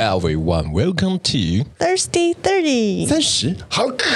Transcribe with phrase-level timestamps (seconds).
[0.00, 3.06] everyone, welcome to Thirsty Thirty。
[3.06, 4.06] 三十，好渴。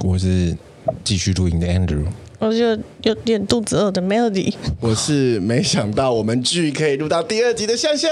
[0.00, 0.56] 我是
[1.04, 2.06] 继续录音的 Andrew，
[2.38, 4.54] 我就有点肚子饿的 Melody。
[4.80, 8.10] 我是没想到我们剧可以录到第二集的香香。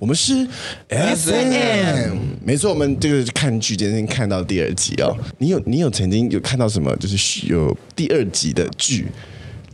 [0.00, 0.44] 我们是
[0.88, 5.16] SM，没错，我们这个看剧今天看到第二集哦。
[5.38, 6.94] 你有你有曾经有看到什么？
[6.96, 9.06] 就是有第二集的剧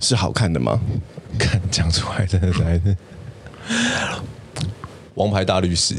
[0.01, 0.79] 是好看的吗？
[1.39, 2.97] 看讲出来真的是
[5.15, 5.95] 王牌大律师。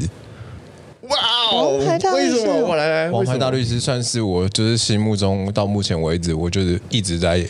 [1.08, 1.18] 哇
[1.52, 1.78] 哦！
[2.14, 2.66] 为什么？
[2.66, 7.46] 我来来，王牌大律师算是我就是心目中到目前为止，我就是一直在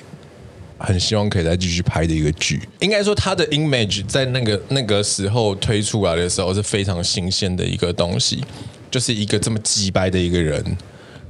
[0.78, 2.60] 很希望可以再继续拍的一个剧。
[2.80, 8.42] 应该说，他的 image 在那个那个时候推出来的时候是非常新鲜的一个东西，
[8.90, 10.76] 就是一个这么鸡掰的一个人，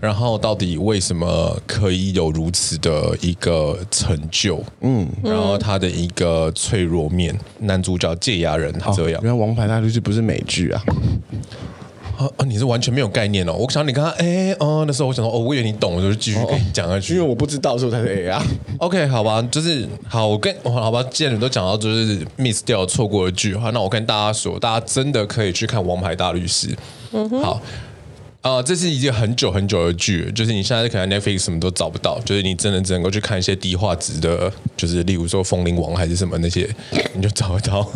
[0.01, 4.65] 然后到底为什么可以有如此的一个成就？
[4.81, 9.21] 嗯，然后他的一个脆弱面，男主角戒牙人他这样。
[9.23, 10.83] 原来王牌大律师不是美剧啊。
[12.19, 12.45] 啊！
[12.47, 13.53] 你是完全没有概念哦。
[13.53, 17.15] 我想你刚刚哎哦，那时候我想说哦，我以为你懂，我就继续跟你讲下去。
[17.15, 18.43] 因为我不知道，所以才是 A 啊。
[18.79, 26.69] OK，好吧，就是好，我跟好吧，既然你都讲到就是 miss 掉错过的句话，那我跟大家说，大家真的可以去看《王牌大律师》。
[27.13, 27.61] 嗯哼，好。
[28.45, 36.69] 啊、呃，这是一件很久很久的剧，就是你现在可能 Netflix 什么都找不到，就是你真的只能够去看一些低画质的，就是例如说《风铃王》还是什么那些，
[37.15, 37.91] 你就找得到。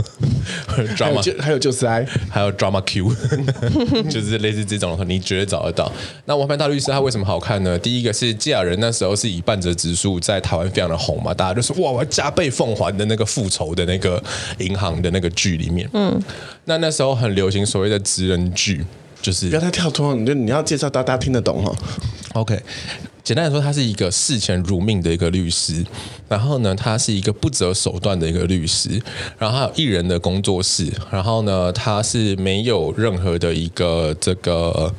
[0.96, 3.14] drama 还有就是爱，还有 Drama Q，
[4.08, 5.92] 就是类似这种，你绝对找得到。
[6.24, 7.78] 那《王牌大律师》他为什么好看呢？
[7.78, 14.22] 第一个是堺雅人那时候是以半泽直树在台湾非常的红嘛，大家就说哇，我要加倍奉还的那个复仇的那个
[14.60, 16.18] 银行的那个剧里面，嗯，
[16.64, 18.82] 那那时候很流行所谓的职人剧。
[19.20, 21.76] 就是不要太跳脱，你就你要介绍大家听得懂哦。
[22.34, 22.60] OK，
[23.24, 25.84] 简单来说，他是一个视钱如命的一个律师，
[26.28, 28.90] 然后呢，他是一个不择手段的一个律师，
[29.38, 34.94] 然后还有艺人的工作室，然后呢，他是没有任何的一个这个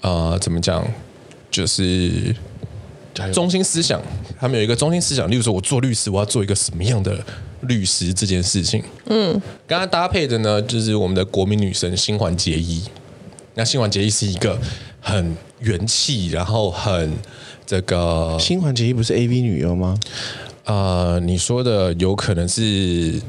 [0.00, 0.84] 呃，怎么讲，
[1.50, 2.34] 就是
[3.32, 4.00] 中心思想，
[4.40, 7.24] 他们有一个中心思想，例如说，我做律师，我要做一个什么样的
[7.62, 8.82] 律师这件事情。
[9.06, 12.82] 嗯，跟他搭配的呢，就是我们的国民女神新垣结衣。
[13.58, 14.56] 那新垣结衣是一个
[15.00, 17.12] 很元气，然后很
[17.66, 18.36] 这个。
[18.38, 19.98] 新垣结衣不是 AV 女优吗？
[20.64, 23.20] 呃，你说的有可能是。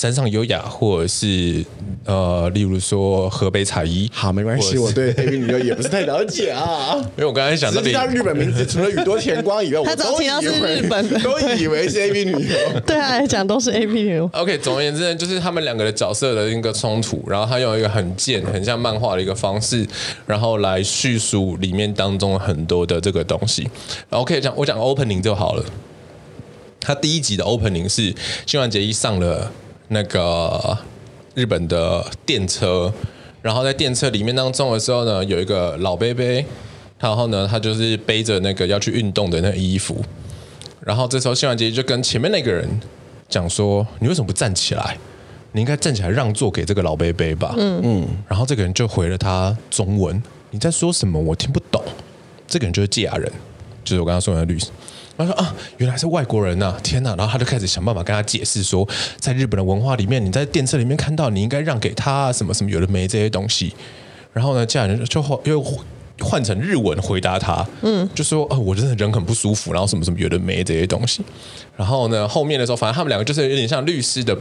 [0.00, 1.62] 山上优雅，或者是
[2.06, 6.96] 呃，例如说河北彩衣，好，没关系，我对 AV 女优也不是太了解啊。
[7.18, 12.80] 因为我刚才想到，他日本名字除了宇多田光以外，他早听到是日本的， 都以为是 AV 女优。
[12.86, 14.24] 对他来讲都是 AV 女优。
[14.32, 19.86] OK，总而言之呢，就是他们两个的角色的一个冲突，然后他用一个很贱、很像漫画的一个方式，
[20.26, 23.68] 然后来叙述里面当中很多的这个东西。
[24.08, 25.64] 然后可以讲，我讲 opening 就好了。
[26.80, 28.14] 他第一集的 opening 是
[28.46, 29.52] 新垣结衣上了。
[29.92, 30.78] 那个
[31.34, 32.92] 日本的电车，
[33.42, 36.24] 然后在电车里面当中的时候呢，有一个老伯伯，
[37.00, 40.00] 然后呢，他就是背着那个要去运动的那个衣服，
[40.80, 42.68] 然后这时候新垣结衣就跟前面那个人
[43.28, 44.96] 讲说：“你为什么不站起来？
[45.50, 50.22] 你应该站起来让座给这个老伯伯吧。”嗯嗯，然后这个人就回了他中文
[50.52, 51.18] ：“你在说什么？
[51.20, 51.82] 我听不懂。”
[52.46, 53.28] 这个人就是堺雅人，
[53.82, 54.68] 就是我刚刚说的律师。
[55.26, 56.80] 他说啊，原来是外国人呐、啊！
[56.82, 57.14] 天哪！
[57.16, 58.88] 然后他就开始想办法跟他解释说，
[59.18, 63.74] 在日本的文化里面，你在电车里面看到，你应该让给他什么什么有的没这些东西。
[64.32, 65.64] 然后呢，这样人就又
[66.20, 71.22] 换成日文回答他，嗯，就说啊，我真的人很不舒服，然后什么什么有的没这些东西。
[71.76, 74.36] 然后呢，后面的时候，反正他们两个就是有点像律师的。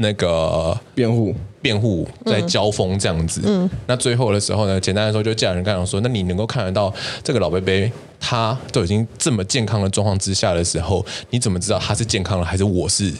[0.00, 7.72] 那个辩护辩护在交锋这样子，嗯，那最后的时候呢，简单来说，就家人刚刚说，那你能够看得到这个老伯伯，
[8.20, 13.12] 他都已经这么健康的状况之下的时候，你怎么知道他是健康的还是我是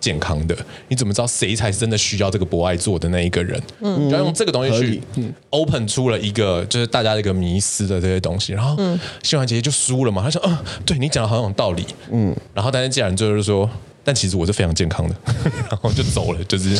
[0.00, 0.56] 健康的？
[0.88, 3.60] 你怎么知道谁才是真的需要这个博爱座的那一个人？
[3.80, 5.02] 嗯，你要用这个东西去
[5.50, 8.76] open 出了一个就是大家的一个迷失的这些东西，然后
[9.22, 10.56] 新环姐姐就输了嘛，他说，嗯，
[10.86, 13.68] 对你讲的好有道理，嗯，然后但是家人最后就说。
[14.08, 15.14] 但其实我是非常健康的，
[15.68, 16.74] 然后就走了，就是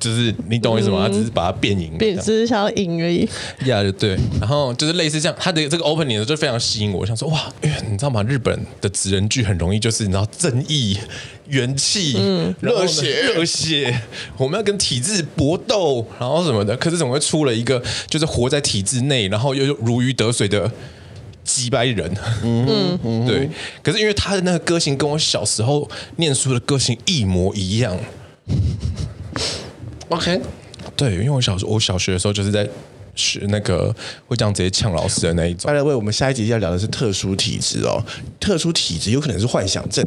[0.00, 1.06] 就是你懂我意思吗？
[1.06, 3.28] 他只是把它变赢，变只是想要赢而已。
[3.66, 4.16] 呀，就对。
[4.40, 8.22] 然后就是类似这样，他的这个 opening 就非常吸引我，我想说哇，你知道吗？
[8.22, 10.96] 日本的职人剧很容易就是你知道正义、
[11.48, 14.00] 元气、嗯、热血、热血，
[14.38, 16.74] 我们要跟体制搏斗，然后什么的。
[16.78, 20.72] 可是怎么会出了一个就是活在体制内，然后又如鱼得水的？
[21.44, 23.48] 几百人，嗯 嗯，对。
[23.82, 27.98] 可是因为他的那个个性跟我小时候念书的个性一模一样。
[30.08, 30.40] OK，
[30.96, 32.68] 对，因为我小时候我小学的时候就是在
[33.14, 33.94] 学那个
[34.26, 35.62] 会这样直接呛老师的那一种。
[35.66, 38.02] 拜了，为我们下一集要聊的是特殊体质哦，
[38.38, 40.06] 特殊体质有可能是幻想症。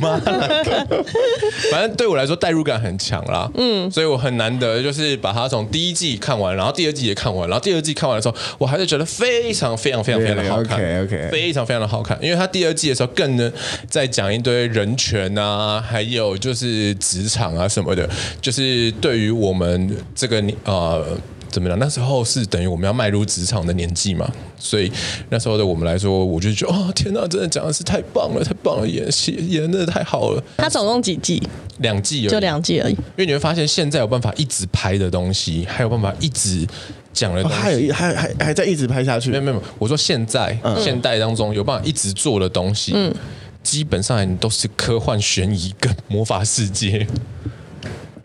[0.00, 0.18] 妈
[1.70, 13.52] 反正对我来说代入感很强啦，嗯，所以我很难得就是把它从第一季看完，然后第二季也看完，然后第二季看完的时候，我还是觉得非常非常非常非常的好看，OK OK，非常非常的好看，因为他第二季的时候更能
[13.88, 18.08] 在讲一堆人权啊，还有就是职场啊什么的，
[18.40, 21.04] 就是对于我们这个呃。
[21.50, 21.78] 怎么样？
[21.78, 24.90] 那时候是等于我们要迈入职场的年纪嘛，所以
[25.30, 30.42] 那时候的我们来说，我就觉得哦，天哪，真的讲的是太棒了，太棒了，演戏演的太好了。
[30.56, 31.42] 他总共几季？
[31.78, 32.92] 两季而已，就两季而已。
[32.92, 36.66] 因为你会发现，现在有办法一直拍的东西，还有办法一直
[37.12, 39.30] 讲的东西，还有还还还在一直拍下去。
[39.30, 43.14] 没有没有，我说现在、嗯、现代当中有办法一直做的东西，嗯，
[43.62, 47.06] 基本上都是科幻、悬疑跟魔法世界。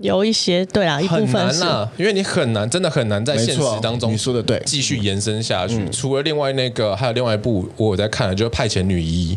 [0.04, 5.88] 有一些对啊，一部分是很难啊，因为你很难，真的很难在现实当中你说的对，继续延伸下去。
[5.92, 9.34] 除了另外那个，还有另外一部我有在看的，就是《派遣女一》。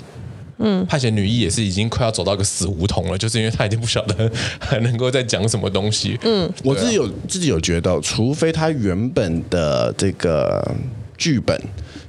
[0.59, 4.29] 嗯，《派遣女一》也是已经快要走到一个死胡同了，就是因为她已经不晓得
[4.59, 6.19] 还能够再讲什么东西。
[6.25, 10.75] 嗯，我自己有自己有觉得，除非他原本的这个
[11.17, 11.57] 剧本。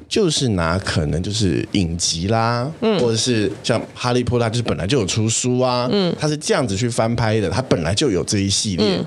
[0.08, 9.06] 就是拿可能就是影集啦，嗯、或者是像哈利波特，就是本来就有出书啊，嗯，他是这样子去翻拍的，他本来就有这一系列、嗯、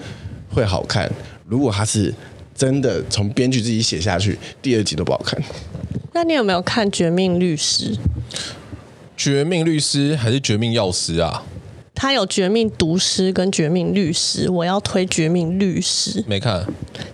[0.51, 1.11] 会好看。
[1.47, 2.15] 如果他是
[2.55, 5.43] 真的从编剧自己写下去，第二集都不好看。
[6.13, 7.95] 那你有没有看《绝命律师》？
[9.17, 11.43] 绝命律师还是绝命药师啊？
[12.01, 16.23] 他有《绝命毒师》跟《绝命律师》，我要推《绝命律师》。
[16.27, 16.65] 没看，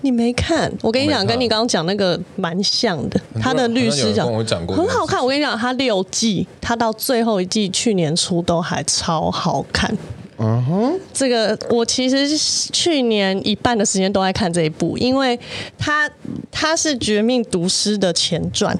[0.03, 0.73] 你没看？
[0.81, 3.21] 我跟你讲，跟你刚刚讲那个蛮像的。
[3.43, 4.25] 他的律师讲
[4.65, 5.21] 过很好看。
[5.21, 9.93] 我跟你讲，他六季，他到最后一季去年初都还超好看。
[10.39, 12.39] 嗯哼，这个我其实
[12.73, 15.37] 去年一半的时间都在看这一部，因为
[15.77, 16.09] 他
[16.53, 18.79] 他是《绝命毒师》的前传。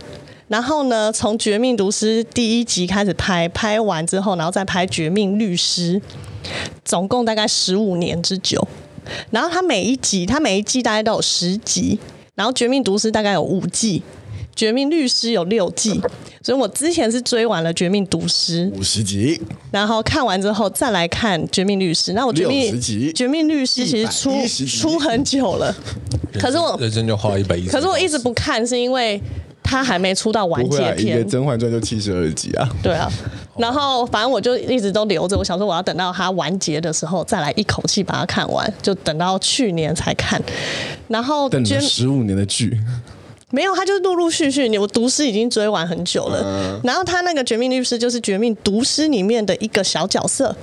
[0.49, 6.01] 然后呢，从《绝命毒师》第一集开始拍，拍完之后，然后再拍《绝命律师》，
[6.85, 8.67] 总共大概十五年之久。
[9.31, 11.99] 然后他每一集，他每一季大概都有十集。
[12.37, 14.01] 然后《绝命毒师》大概有五季，
[14.55, 16.01] 《绝命律师》有六季。
[16.43, 19.41] 所以我之前是追完了《绝命毒师》五十集，
[19.73, 22.13] 然后看完之后再来看《绝命律师》。
[22.15, 25.75] 那我《绝命绝命律师》其实出出很久了，
[26.39, 27.71] 可是我人生就花一百一十。
[27.71, 29.21] 可是我一直不看，是因为。
[29.67, 32.69] 他还没出到完结篇，啊、一个《甄嬛传》就七十二集啊。
[32.83, 33.11] 对啊，
[33.59, 40.41] 然后反正我就一直都留着，我想说我要等到它完结的时候再来一口气把它看完，就等到去年才看。
[41.09, 42.81] 然后等了十五年的剧，
[43.51, 44.69] 没有，他就是陆陆续续。
[44.69, 50.55] 你我毒师已经追完很久了，嗯、然后他那个《绝命律师》就是《绝命毒师》里面的一个小角色。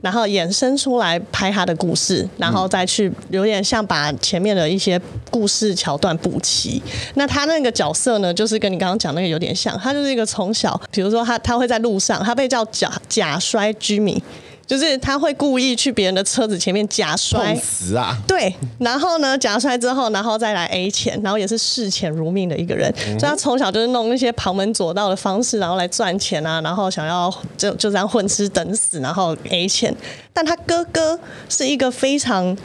[0.00, 5.00] 然后衍生出来拍他的故事，然后再去有点像把前面的一些
[5.30, 6.82] 故事桥段补齐。
[7.14, 14.20] 那他那个角色呢，就是跟你刚刚讲那个有点像，他就是一个从小，比如说他他会在路上，他被叫假假摔居民。
[14.70, 18.16] 就是他会故意去别人的车子前面假摔，死啊！
[18.24, 22.88] 对，然后呢，假摔之后，然后再来 A 钱，然后也是视钱如命的一个人。
[23.08, 29.92] 嗯、所以他从小就是弄那些旁门左道的方式，然后来赚钱啊，然后想要就就这样混吃等死，然后 A 钱。
[30.32, 31.18] 但他哥哥
[31.48, 32.56] 是一个非常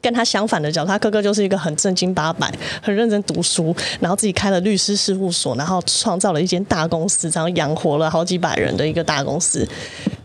[0.00, 2.52] 跟他相反的角色，他哥哥就是一个很正经八百、
[2.82, 9.64] 很认真读书，然后自己开了律师事务所，然后创造了一间大公司，然后养活了好几百人的一个大公司。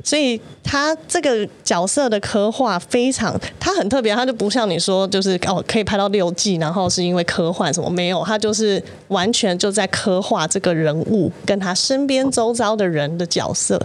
[0.04, 13.80] 所以他这个角色的刻画非常，他很特别，他就不像你说，就是哦可以拍到六季，然后是因为科幻什么没有，他就是完全就在刻画这个人物跟他身边周遭的人的角色，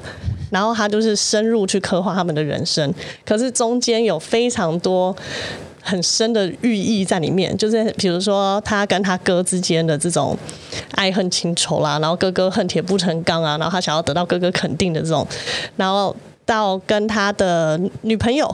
[0.50, 2.92] 然后他就是深入去刻画他们的人生，
[3.24, 5.14] 可是中间有非常多
[5.86, 10.36] 很深的寓意在里面，就是比如说他跟他哥之间的这种
[10.90, 15.26] 爱恨情仇啦，然后哥哥恨铁不成钢啊，然后他想要得到哥哥肯定的这种，
[15.76, 16.14] 然后
[16.44, 18.52] 到跟他的女朋友，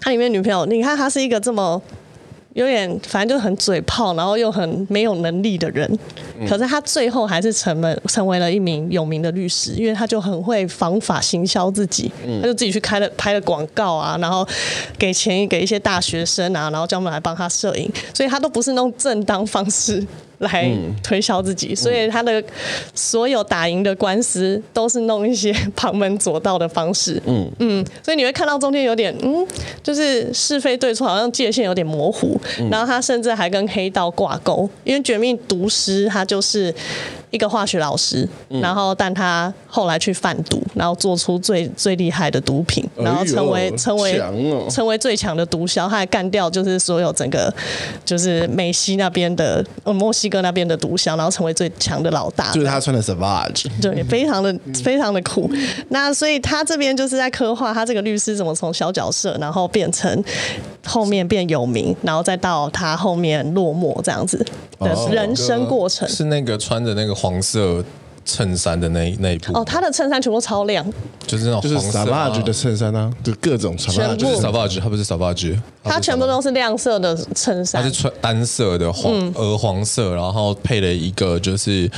[0.00, 1.80] 他里面女朋友，你看他是一个这么。
[2.56, 5.86] 有点，反正就很嘴炮，然后又很没有能力的人，
[6.48, 12.10] 可是他最后还是成了成为了一名有名的律师，因为他就很会方法行销自己，
[12.40, 14.46] 他就自己去开了拍了广告啊，然后
[14.98, 20.02] 给钱给一些大学生啊，然后叫他们来帮他摄影，所以他都不是那种正当方式。
[20.38, 20.70] 来
[21.02, 22.42] 推销自己，所以他的
[22.94, 27.20] 所有打赢的官司都是弄一些旁门左道的方式。
[27.26, 29.46] 嗯嗯，所以你会看到中间有点嗯，
[29.82, 32.40] 就是是非对错好像界限有点模糊。
[32.70, 36.74] 然后他甚至还跟黑道挂钩，因为《绝命毒师》他就是。
[37.36, 47.52] 一个化学老师，然后但他后来去贩毒，然后做出最最厉害的毒品，然后成为、哎、成为、哦、成为最强的毒枭，他还干掉就是所有整个
[48.04, 52.50] 就是美西那边的墨西哥那边的毒枭，然后成为最强的老大。
[52.52, 55.50] 就是他穿的 Savage，对， 非常的非常的酷。
[55.90, 60.24] 那所以他这边就是在刻画他这个律师怎么从小角色，然后变成
[60.86, 64.38] 后面变有名，然后再到他后面落寞这样子
[64.80, 66.08] 的人生过程。
[66.08, 67.84] 哦、是那个穿着那个黄色
[68.24, 69.56] 衬衫的那那一部。
[69.56, 70.84] 哦，他的衬衫全部超亮，
[71.26, 81.88] 就是那种就是 Savage 的衬衫啊，就各种 Savage，就是 Savage，他不是 Savage，他全部都是亮色的衬衫，他是穿单色的黄鹅、嗯、黄色，然后配了一个就是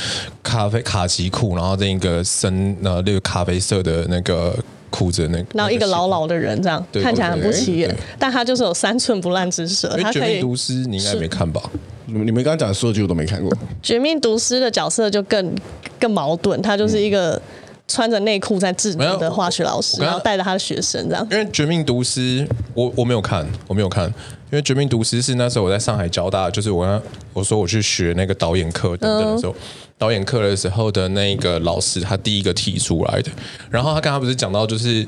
[0.43, 4.55] 咖啡卡其裤，然后这一个深呃那个咖啡色的那个
[4.91, 10.23] 裤子那个，然后一个老老的人这样看起来很不起眼，但他就是有三寸不烂之舌，他可以。
[10.23, 11.63] 绝命毒师你应该没看吧？
[12.07, 13.53] 你们刚刚讲的所有剧我都没看过。
[13.83, 15.55] 绝命毒师的角色就更
[16.01, 17.41] 更矛盾，他就是一个
[17.87, 21.27] 穿着内裤在制毒的化学老师，然后带着他的学生这样。
[21.31, 27.03] 因为绝命毒师，我我没有看，我没有看，因为绝命毒师是那时候我在上海交大，就是我刚
[27.35, 29.57] 我说我去学那个导演课等等的时候，嗯、
[29.99, 33.31] 导演课的时候的那个老师，他第一个提出来的。
[33.69, 35.07] 然后他刚刚不是讲到就是。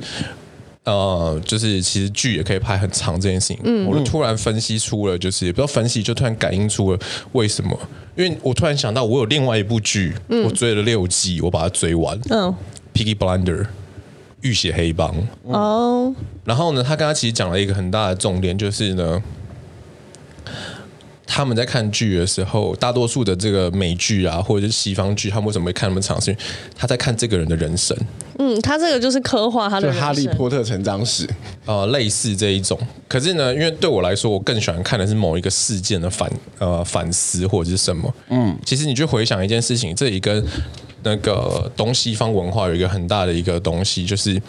[0.85, 6.99] 呃，就是其实剧也可以拍很长这件事情，嗯，我就突然分析出了，就是也不知道分析，就突然感应出了
[7.33, 7.79] 为什么？
[8.17, 12.53] 因为我突然想到，我有另外一部剧，嗯，我追了六季，我把它追完，嗯
[12.95, 13.67] ，Piggy Blinder，
[14.41, 16.13] 浴血黑帮，哦，
[16.45, 19.23] 然后呢，他刚刚其实讲了一个很大的重点，就是呢。
[21.33, 26.21] 他们在看剧的时候，大多数的这个美剧啊，或者是西方剧，他们为什么会看那么长？
[26.21, 26.43] 是因为
[26.77, 27.97] 他在看这个人的人生。
[28.41, 30.03] 嗯，他这个就是刻画他的人生。
[30.03, 31.29] 哈利波特成长史，
[31.67, 32.77] 呃，类似这一种。
[33.07, 38.13] 可是呢，因为对我来说，我更喜欢看的是某一个事件的反呃反思或者是什么。
[38.31, 40.45] 嗯，其实你去回想一件事情，这里跟。
[41.03, 44.41] 那个东西方文化有一个很大的一个东西，就是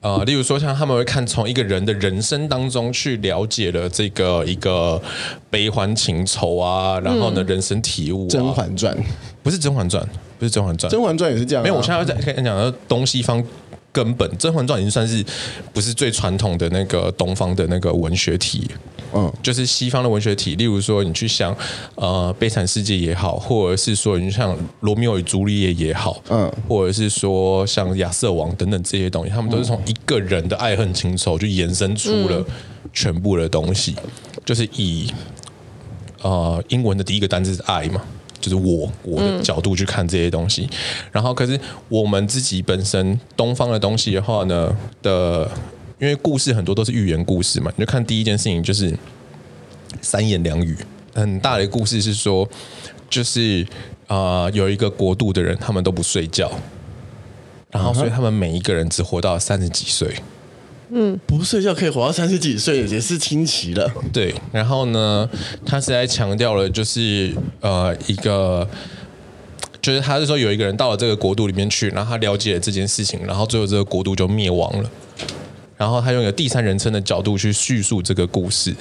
[0.00, 5.00] 呃，例如说像他们会看从一个人的人生当中去了解了这个一个
[5.50, 8.30] 悲欢情仇啊，然后呢，人生体悟、啊。
[8.30, 8.96] 甄嬛传
[9.42, 10.06] 不是甄嬛传，
[10.38, 11.64] 不是甄嬛传，甄嬛传也是这样、啊。
[11.64, 13.44] 没有，我现在在跟你讲的东西方。
[13.92, 15.24] 根本《甄嬛传》已经算是
[15.72, 18.70] 不是最传统的那个东方的那个文学体，
[19.16, 20.54] 嗯，就是西方的文学体。
[20.56, 21.56] 例如说，你去想
[21.94, 32.44] 呃《悲惨世界》也好，或者是说你像《罗密欧与朱丽叶》也好，嗯，或者是说像《亚瑟王》等等这些东西，他们都是从一个人的爱恨情仇就延伸出了
[32.92, 33.96] 全部的东西，
[34.44, 35.10] 就是以
[36.20, 38.02] 呃英文的第一个单字是爱嘛。
[38.38, 40.70] 就是我我的角度去看这些东西，嗯、
[41.10, 41.58] 然后可是
[41.88, 45.50] 我们自己本身东方的东西的话呢的，
[45.98, 48.94] 因为故事很多都是寓言故事嘛，你就看第一件事情就是
[50.02, 50.76] 三言两语，
[51.14, 52.46] 很大的故事是说，
[53.08, 53.66] 就是
[54.06, 56.52] 啊、呃、有一个国度的人他们都不睡觉，
[57.70, 60.14] 然后所以他们每一个人只活到三十几岁。
[60.90, 63.90] 嗯，不睡觉可以活到三十几岁也是惊奇了。
[64.12, 65.28] 对，然后呢，
[65.64, 68.68] 他是在强调了，就是呃，一个，
[69.82, 74.88] 就是他是说有一个人到了这个国度里面去，然后他了解了这件事情，然后最后这个国度就灭亡了。
[75.76, 78.74] 然后他用一个第三人称的角度去叙述这个故事。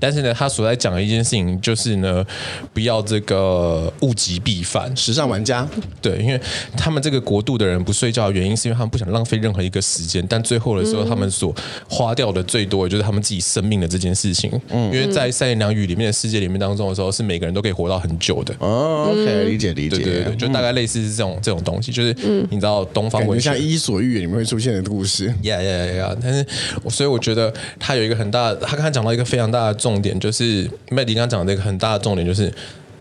[0.00, 2.24] 但是呢，他所在讲的一件事情就是呢，
[2.72, 4.96] 不要这个物极必反。
[4.96, 5.68] 时尚玩家，
[6.00, 6.40] 对，因为
[6.76, 10.24] 他们这个国度的人不睡觉的原因，是因为他们不想浪费任何一个时间。
[10.26, 11.54] 但最后的时候，他们所
[11.88, 14.50] 花掉的最多的就是他们自己生命的这件事情。
[14.70, 18.54] 嗯，因为在三言两语里面的世界里面当中的时候，是每个人都可以活到很久的。
[18.58, 19.96] 哦，OK，理解理解。
[19.96, 22.14] 对对对，就大概类似是这种这种东西，就是
[22.50, 25.28] 你知道东方文学像《伊索寓言》里面会出现的故事。
[25.42, 26.46] Yeah yeah yeah，但是
[26.88, 29.89] 所以我觉得他有一个很大，他刚才讲到一个非常大的重。
[29.90, 32.52] 重点就是麦迪刚讲的一个很大的重点就是，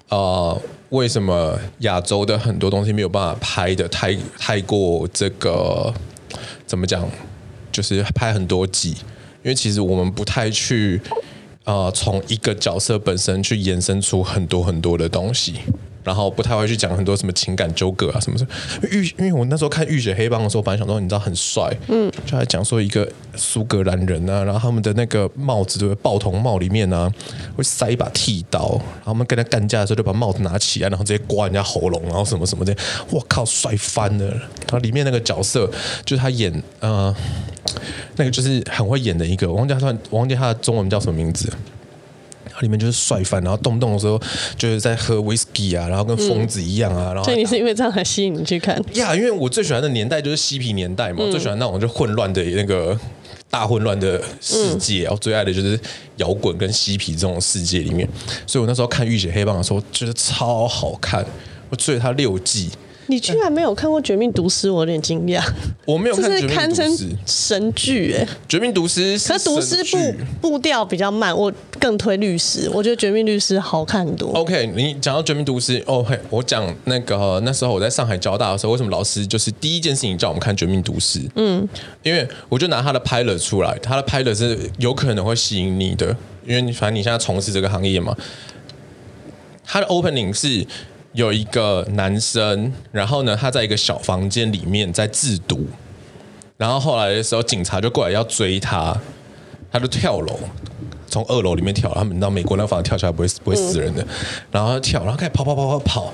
[0.10, 5.94] 呃，为什么亚洲的很多东西没有办法拍的太太过这个
[6.66, 7.08] 怎么讲？
[7.72, 8.90] 就是拍很多集，
[9.44, 11.00] 因为其实我们不太去
[11.64, 15.54] 呃从一个角色本身去延伸出很多很多的东西。
[16.04, 18.50] 然后不太会去讲很多什么情感纠葛啊什么什么。
[18.92, 26.02] 浴，因为我那时候看《浴血黑帮》的时候，本来想说你知道很帅，嗯，就还讲说一个苏格兰人啊，然后他们的那个帽子，对不对？
[26.02, 27.12] 报童帽里面呢
[27.56, 32.76] 会塞一把剃刀，然后他们跟他干架的时候就把帽子拿起来，然后直接刮人家喉咙，然后什么什么的，
[33.10, 34.26] 我靠，帅翻了！
[34.26, 35.70] 然后里面那个角色
[36.06, 37.14] 就是他演，呃，
[38.16, 41.52] 那个就是很会演的一个，我忘记他，我忘记他的中文叫什么名字。
[42.62, 44.20] 里面就是帅翻，然后动不动的时候
[44.58, 47.12] 就是在喝 whisky 啊，然后跟疯子一样啊。
[47.12, 48.82] 嗯、然后所以你是因为这样才吸引你去看？
[48.94, 52.98] 呀，因为我最喜欢的年代就是嬉皮年代嘛，嗯、最喜欢那种就混乱的那个
[53.50, 55.04] 大混乱的世界。
[55.04, 55.80] 然后、嗯、最爱的就是
[56.18, 58.08] 摇滚跟嬉皮这种世界里面。
[58.46, 61.26] 所以我那时候看《浴血黑帮》的时候，觉得超好看。
[61.70, 62.72] 我追了他六季，
[63.10, 65.44] 你居然没有看过《绝命毒师》，我有点惊讶。
[65.84, 69.84] 我没有看《绝命毒师》，堪称神剧哎，《绝命毒师》可是毒师
[70.40, 72.70] 步步调比较慢，我更推律师。
[72.72, 74.30] 我觉得《绝命律师》好看很多。
[74.34, 81.20] OK，你讲到《绝命毒师》，，OK，，我讲那个那时候我在上海交大的时候，为什么老师就是第一件事情叫我们看《绝命毒师》？
[81.36, 81.68] 嗯，
[82.04, 88.16] 因为我就拿他的 pilot 出来，他的 pilot 是有可能会吸引你的，因为你反正你现在从事这个行业嘛。
[89.72, 90.66] 他的 opening 是
[91.14, 95.66] 有一个男生，然后呢，他在一个小房间里面在制毒，
[96.58, 98.96] 然后后来的时候，警察就过来要追他，
[99.72, 100.40] 他就跳楼，
[101.08, 104.06] 从二楼里面跳，他们到美国那房子跳下来不会不会死人的，
[104.52, 106.14] 然后跳，然后开始跑跑跑跑跑，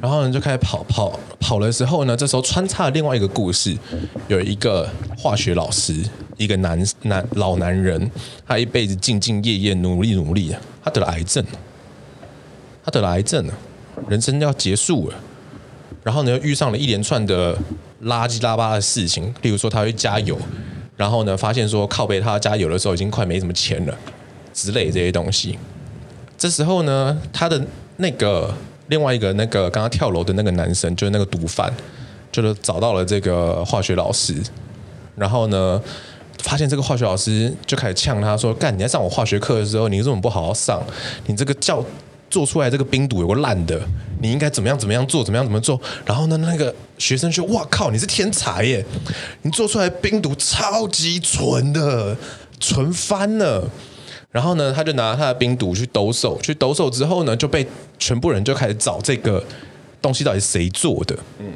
[0.00, 3.76] 然后呢就开始跑跑跑的时候呢，这时候穿插了另外一个故事，
[4.28, 5.94] 有一个化学老师，
[6.38, 8.10] 一个男男老男人，
[8.46, 11.44] 他一辈子兢兢业业努力努力，他得了癌症。
[12.84, 13.54] 他得了癌症了，
[14.08, 15.16] 人生要结束了，
[16.02, 17.56] 然后呢，又遇上了一连串的
[18.04, 20.36] 垃圾拉巴的事情，例如说他会加油，
[20.96, 23.96] 然后呢，发现说靠背他加油的时候已经快没什么钱了，
[24.52, 25.58] 之类这些东西。
[26.36, 27.64] 这时候呢，他的
[27.98, 28.52] 那个
[28.88, 31.72] 另外一个那个刚刚跳楼的那个男生，就是那个毒贩，
[32.32, 34.34] 就是找到了这个化学老师，
[35.14, 35.80] 然后呢，
[36.38, 40.82] 发现这个化学老师就开始呛他说：“干，你在上我化学课的时候，你怎么不好好上？
[41.26, 41.84] 你这个教。”
[42.32, 43.78] 做出来这个冰毒有个烂的，
[44.22, 45.78] 你应该怎么样怎么样做，怎么样怎么做？
[46.06, 48.82] 然后呢，那个学生说：“哇靠，你是天才耶！
[49.42, 52.16] 你做出来冰毒超级纯的，
[52.58, 53.70] 纯翻了。”
[54.32, 57.66] 然后呢，他就拿他的冰毒去兜售，去兜售之后呢，就被
[57.98, 59.44] 全部人就开始找这个
[60.00, 61.14] 东西到底是谁做的。
[61.38, 61.52] 嗯，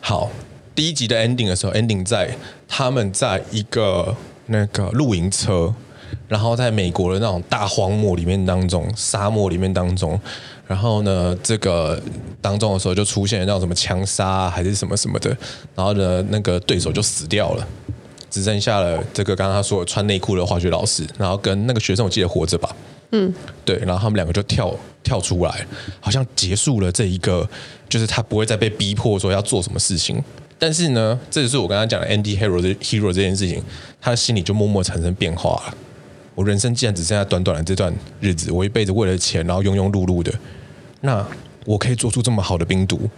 [0.00, 0.30] 好，
[0.72, 2.36] 第一集的 ending 的时候，ending 在
[2.68, 4.14] 他们在一个
[4.46, 5.74] 那个露营车。
[6.32, 10.18] 然后在美国的那种大荒漠里面当中，沙漠里面当中，
[10.66, 12.00] 然后呢，这个
[12.40, 15.28] 当中的时候就出现了那种什么枪杀啊，还是什么什么的，
[15.74, 17.68] 然后呢，那个对手就死掉了，
[18.30, 22.74] 只剩下了这个刚刚他说穿内裤的化学老师，然后跟那个学生我记得活着吧，
[23.10, 23.30] 嗯，
[23.62, 25.66] 对，然后他们两个就跳跳出来，
[26.00, 27.46] 好像结束了这一个，
[27.90, 30.24] 就是他不会再被逼迫说要做什么事情，
[30.58, 33.62] 但是呢，这就是我刚刚讲的 Andy Hero 的 hero 这件事情，
[34.00, 35.74] 他的心里就默默产生变化了。
[36.34, 40.32] 我人生既然只剩下短短的这段日子，我一辈子为了钱，然后庸庸碌碌的，
[41.00, 41.26] 那
[41.64, 43.08] 我可以做出这么好的冰毒，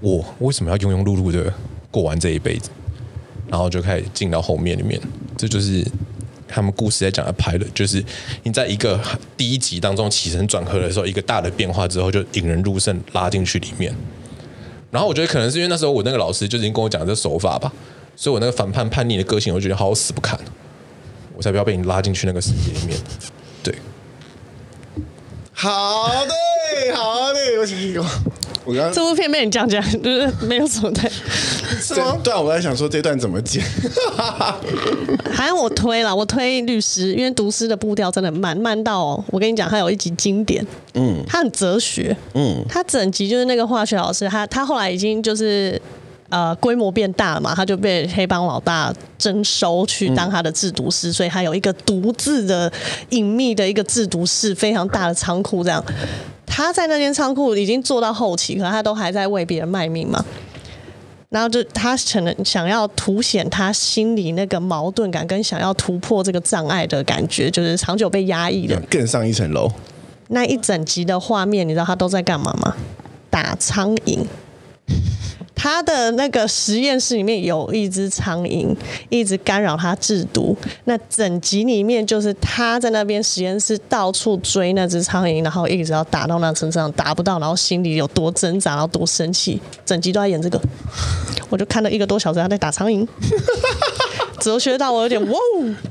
[0.00, 1.52] 我为什么要庸庸碌碌的
[1.90, 2.70] 过完这一辈子？
[3.48, 5.00] 然后就开始进到后面里面，
[5.36, 5.86] 这就是
[6.48, 8.02] 他们故事在讲的拍的，就是
[8.42, 8.98] 你在一个
[9.36, 13.94] 第一集当中起承转合的时候，一个大的变化之后，就引人入胜，拉进去里面。
[14.90, 17.72] 然后我觉得可能是因为那时候我那个老师就已经跟我讲这手法吧，
[18.16, 20.38] 所以我那个反叛叛逆的个性，我觉得好死不看。
[21.42, 22.96] 我才不要被你拉进去那个世界里面。
[23.64, 23.74] 对，
[25.52, 28.06] 好的，好的，我
[28.64, 31.10] 我刚这部片被你讲讲，就是没有什么对，
[31.80, 32.16] 是吗？
[32.22, 33.60] 对啊，我在想说这段怎么剪。
[35.34, 45.82] 还有我推了，我推律师，因为读诗的步调真的慢，慢到、哦、我跟你讲，他有一集经典，嗯，他很哲学，嗯，他整集就是那个化学老师，他他后来已经就是。
[46.32, 52.72] 呃，规模变大了嘛，他就被黑帮老大征收去当他的制毒师，嗯、所以他有一个独自的
[53.10, 55.62] 隐秘的一个制毒室，非常大的仓库。
[55.62, 55.84] 这样，
[56.46, 60.24] 他在那间仓库已经做到后期，可能他都还在为别人卖命嘛。
[61.28, 68.80] 然后就他可能想要凸显他心里那个矛盾感，跟想要突破这个障碍的感觉，就是长久被压抑的。
[68.88, 69.70] 更上一层楼。
[70.28, 72.74] 那一整集的画面，你知道他都在干嘛吗？
[73.28, 74.18] 打苍蝇。
[75.54, 78.74] 他的那个实验室里面有一只苍蝇，
[79.08, 80.56] 一直干扰他制毒。
[80.84, 89.60] 那整集里面就是他在那边实验室到处追那只苍蝇，然后一直要打到那身上，打不到，然后心里有多挣扎，然后多生气。
[89.84, 90.60] 整集都在演这个，
[91.48, 93.06] 我就看了一个多小时，他在打苍蝇。
[94.42, 95.38] 哲学到我有点 哇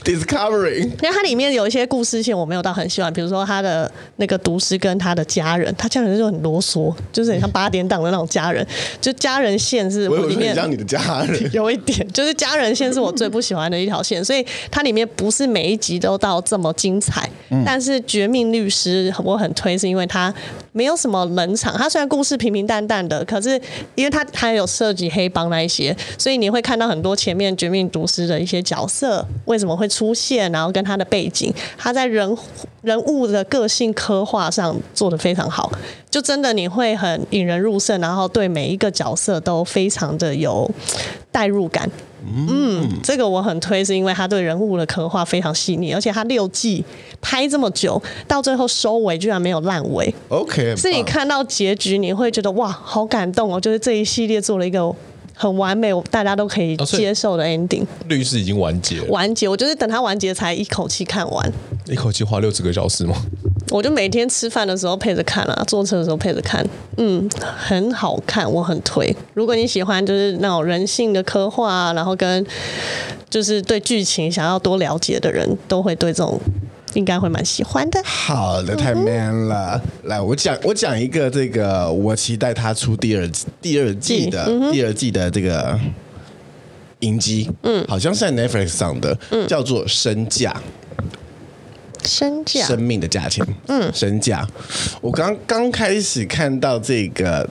[0.03, 8.65] ，Discovering，因为它里面有一些故事线我没有到很喜欢，比如说他的那个毒师跟他的家人，他家人就很啰嗦，就是很像八点档的那种家人，
[8.99, 11.49] 就家人线是我里面像你的家人。
[11.53, 17.29] 有一点，就是家人线是我最不喜欢的一条线，所以它里面不是每一集都到这么精彩，
[17.65, 20.33] 但是《绝命律师》我很推，是因为它
[20.73, 23.51] 没有什么冷场，它虽然故事平平淡淡的，可是
[23.95, 28.41] 因为它还有涉及黑帮那一些，所以你会看到很多前面《绝命毒师》的。
[28.41, 32.36] 一些角色为什么会出现，然后跟他的背景，他在人
[32.81, 35.71] 人物的个性刻画上做得非常好，
[36.10, 40.67] 就真的你会很引人入胜，然后对每一个角色都非常的有
[41.31, 41.88] 代入感。
[42.25, 46.84] 嗯，这个我很推，是因为他对人物的刻画非常细腻，而且他六季
[47.19, 50.13] 拍这么久，到最后收尾居然没有烂尾。
[50.29, 53.60] OK，是你看到结局，你会觉得哇，好感动哦！
[53.60, 54.93] 就是这一系列做了一个
[55.33, 57.85] 很完美，大家都可以接受的 ending。
[58.07, 61.51] 律师已经完结了，完结，我就是等它完结才一口气看完。
[61.87, 63.15] 一口气花六十个小时吗？
[63.71, 66.65] 我就每天吃饭的时候配着看啊，坐车的时候配着看，
[66.97, 69.15] 嗯，很好看，我很推。
[69.33, 72.45] 如果你喜欢就是那种人性的刻画，然后跟
[73.29, 76.37] 就是对剧情想要多了解的人，都会对这种
[76.93, 78.01] 应该会蛮喜欢的。
[78.04, 79.82] 好的，太 man 了。
[80.04, 83.30] 嗯、来，我讲我讲一个这个，我期待他出第二
[83.62, 85.80] 第二季的、嗯、第二季的这个
[86.99, 90.51] 影集，嗯，好像是在 Netflix 上的，嗯，叫做《身价》。
[92.04, 93.45] 身价，生命的价钱。
[93.67, 94.43] 嗯，身价。
[95.01, 97.47] 我刚刚开始看到这个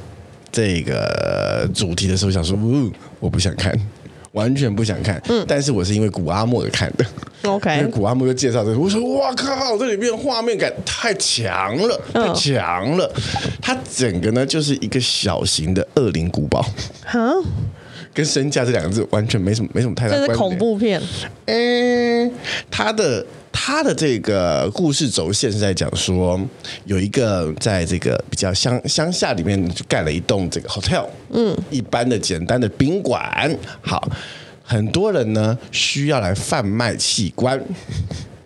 [0.50, 3.72] 这个主题的时候，想说，呜，我不想看，
[4.32, 5.20] 完全不想看。
[5.28, 7.04] 嗯，但是我是因为古阿莫的看的。
[7.44, 13.10] OK，因为古阿莫就介绍这个，我说，哇靠，这里面画面感太强了，太强了。
[13.62, 16.64] 它整个呢就是一个小型的恶灵古堡。
[17.04, 17.32] 哈，
[18.12, 20.26] 跟身价这两个字完全没什么没什么太大关系。
[20.26, 21.00] 这是恐怖片。
[21.46, 22.32] 嗯，
[22.70, 23.24] 它的。
[23.52, 26.40] 他的这个故事轴线是在讲说，
[26.84, 33.56] 有一个在这个比较乡乡下里面就盖了一栋这个 hotel，嗯，一般的简单的宾馆。
[33.80, 34.08] 好，
[34.62, 37.60] 很多人呢需要来贩卖器官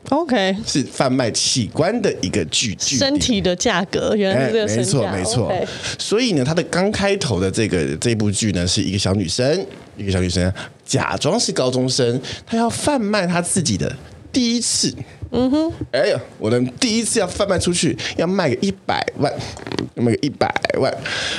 [0.09, 5.69] ，OK，是贩卖器官的一个剧剧，身体的价格，原来是这个没错没错。
[5.99, 10.53] 所以呢，他的刚开头的这个这部剧呢，是一个小女生，一个小女生
[10.85, 13.95] 假装是高中生，她要贩卖她自己的。
[14.35, 14.93] 第一次，
[15.31, 19.33] 嗯哼，哎呀，我的第一次要贩卖出去，要卖个一百万，
[19.95, 20.93] 要卖个一百万，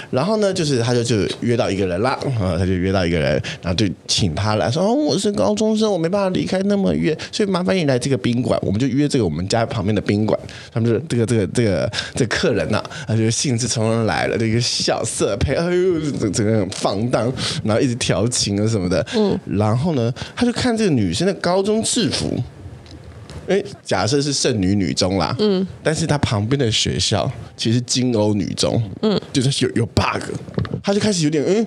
[0.10, 10.40] 然后呢，就是他就就约到一个人啦，啊，他就约到一个人，然后就请他来说，哦，我是高中生，我没办法离开那么远，所以麻烦你来这个宾馆，我们就约这个我们家旁边的宾馆，
[10.72, 17.30] 他们就这个这个这个这个客人呐、啊，他就兴致冲冲来了，这个小色胚，哎呦，整整个放荡，
[17.66, 22.42] 然后一直调情啊什么的，嗯，然后呢，他就看这个女生的高中制服。
[23.48, 30.22] 哎，假设是圣女女中啦，嗯，但是她旁边的学校其实金欧女中，嗯，就是有有 bug，
[30.84, 31.66] 她就开始有点，嗯，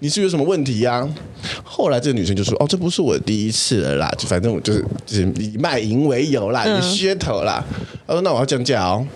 [0.00, 1.14] 你是不是有什么问题呀、啊？
[1.62, 7.64] 后来这个女生就说，哦，这不是我第一次了啦，就反正我就是就是以卖淫为由啦，以噱头啦，
[8.06, 9.06] 她说那我要降价哦。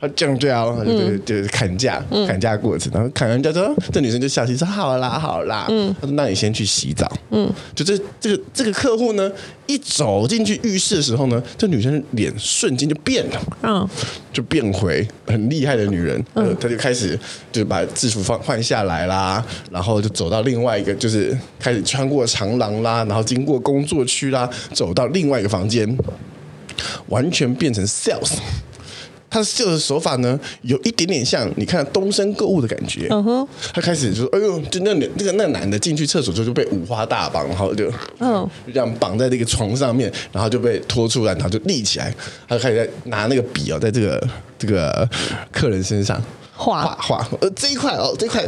[0.00, 5.66] 他降价哦，就就是砍价，嗯、砍价过程，然后砍完价之后，这女生就笑气说：“好啦，好啦。
[5.68, 9.30] 嗯”他说：“那你先去洗澡。”嗯，就这这个这个客户呢，
[9.66, 13.88] 一走进去浴室的时候呢，这女生脸瞬间就变了，嗯，
[14.32, 16.24] 就变回很厉害的女人。
[16.34, 17.18] 嗯，她就开始
[17.50, 25.98] 就把制服放换下来啦，然后就走到另外一个，就是开始穿过长廊啦，然后经过工作区啦，走到另外一个房间，
[27.08, 28.34] 完全变成 sales。
[29.30, 33.06] 他的秀的手法呢，有一点点像你看东森购物的感觉。
[33.10, 42.14] 嗯哼，他开始就说：“哎呦，就那那个那个男的进去厕所之后就被五花大绑，然后就嗯，就这样绑在那个床上面，然后就被拖出来，然后就立起来，
[42.48, 45.08] 他就开始在拿那个笔哦，在这个这个
[45.52, 46.22] 客人身上。”
[46.58, 48.44] 画画，呃，这一块哦，这块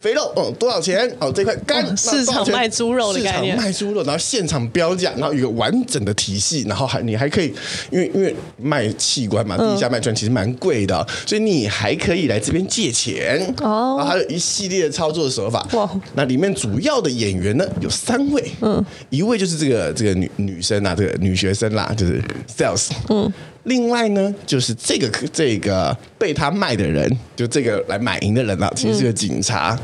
[0.00, 1.08] 肥肉，哦，多少钱？
[1.20, 3.22] 哦，这块干，哦，市场卖猪肉的？
[3.22, 7.54] 概念，卖猪肉，然后现场标价，然后有一个完整的体系，然后还你还可以，
[7.92, 15.64] 因为因为卖器官嘛，地下卖砖其实蛮贵的，所以你还可以来这边借钱哦，然后还有一系列的操作手法。
[15.74, 22.20] 哇，那里面主要的演员呢有三位，嗯，一位就是这个这个女女生啊，这个女学生啦，就是
[22.58, 23.32] sales，嗯。
[23.64, 29.78] 另外呢，就是这个这个被他卖的人，就这个来买淫的人啊，其实是个警察。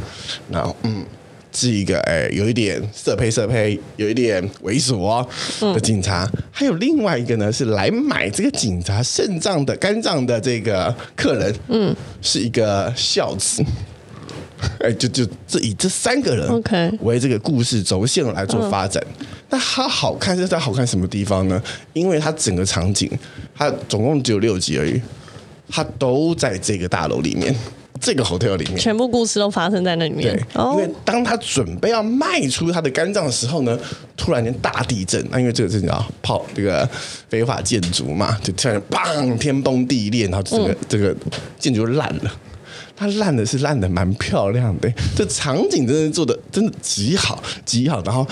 [0.49, 1.05] 嗯、然后，嗯，
[1.53, 5.25] 是一个哎，有一点色胚色胚，有一点猥琐
[5.73, 6.29] 的警察。
[6.33, 13.63] 嗯、还有另外一个呢，是来买这个警察肾脏的肝脏的这个客人，嗯，是一个孝子。
[14.81, 19.01] 哎，就就这以这三个人为这个故事轴线来做发展。
[19.51, 21.63] 那它好看是在好看什么地方呢？
[21.93, 23.11] 因为它整个场景，
[23.55, 25.01] 它总共只有六集而已，
[25.69, 27.55] 它都在这个大楼里面，
[28.01, 30.37] 这个 hotel 里面，全部故事都发生在那里面。
[30.37, 33.79] 对，因为当他准备要卖出他的肝脏的时候呢，
[34.17, 36.89] 突然间大地震，那因为这个是叫炮这个
[37.29, 41.17] 非法建筑嘛，就突然砰天崩地裂，然后这个、嗯、这个
[41.59, 42.33] 建筑烂了。
[42.95, 48.03] 它烂的是烂的蛮漂亮的，这场景真的做的真的极好极好。
[48.03, 48.27] 然后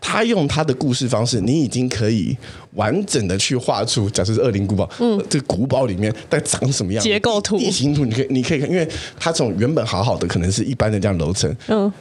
[0.00, 2.36] 他用他的故事方式，你已经可以
[2.72, 11.92] 完整的去画出，假设是恶灵古堡，嗯，这个古堡里面在长什么样结构图、地形图，你可以你可以看，因为它从原本好好的，可能是一般的这样楼层，嗯。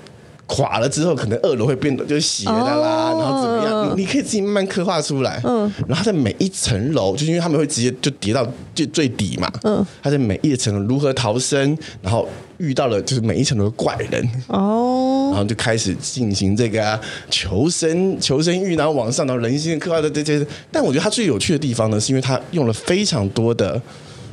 [0.49, 3.95] 垮了之后，可能二楼会变得就是斜的啦，然后怎么样？
[3.95, 5.39] 你你可以自己慢慢刻画出来。
[5.43, 9.47] 嗯，然后在每一层楼，就是因为他们会直接就叠到最最底嘛。
[9.62, 14.27] 嗯，他在每一层楼如何逃生，然后遇到了就是每一层楼的怪人。
[14.47, 20.43] 哦，然后就开始进行这个求生求生欲，然后往上，然后人性刻画的这些。
[20.71, 23.79] 但我觉得它最有趣的地方呢，是因为它用了非常多的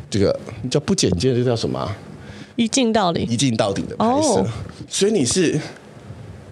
[0.08, 0.34] 这个
[0.70, 1.86] 叫不简介，这叫什么？
[2.56, 4.40] 一镜到底，一镜到底的拍摄。
[4.40, 4.46] 哦，
[4.88, 5.60] 所以你是。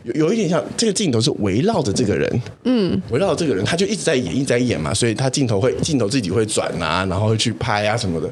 [0.04, 8.30] 有有一点像这个镜头是围绕着这个人，嗯，围绕着这个人，他就一直在演，一直在演嘛，所以他镜头会镜头自己会转啊，然后会去拍啊什么的。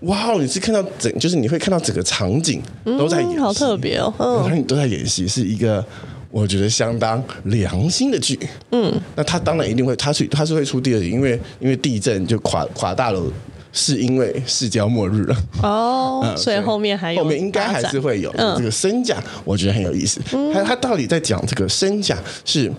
[0.00, 5.84] 哇，你是看到整，就是你会看到整个场景都在演戏，嗯，好特别哦，嗯，你都在演戏，是一个
[6.30, 8.38] 我觉得相当良心的剧，
[8.72, 13.32] 嗯，那他当然一定会，他是他是会出第二集，因为因为地震就垮垮大楼。
[13.74, 15.36] 是因为世交末日了。
[15.62, 20.20] 哦， 嗯、所以后面还有后面应该还是会有这个身价，我觉得很有意思。
[20.30, 22.72] 还有、嗯、他到底在讲这个身价是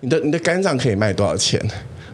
[0.00, 1.62] 你的你的肝脏可以卖多少钱，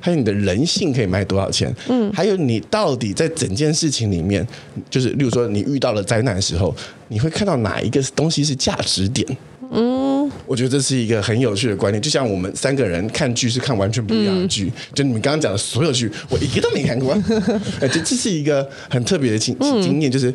[0.01, 1.73] 还有你的人性可以卖多少钱？
[1.88, 4.47] 嗯，还有你到底在整件事情里面，
[4.90, 6.75] 就是例如说你遇到了灾难的时候，
[7.09, 9.25] 你会看到哪一个东西是价值点？
[9.70, 10.13] 嗯，
[10.46, 17.12] 我觉得这是一个很有趣的观念，就像我们三个人看剧是看完全不一样的剧，嗯、就你们刚刚讲的所有剧，我一个都没看过。
[17.80, 20.32] 哎，这这是一个很特别的经经验，就是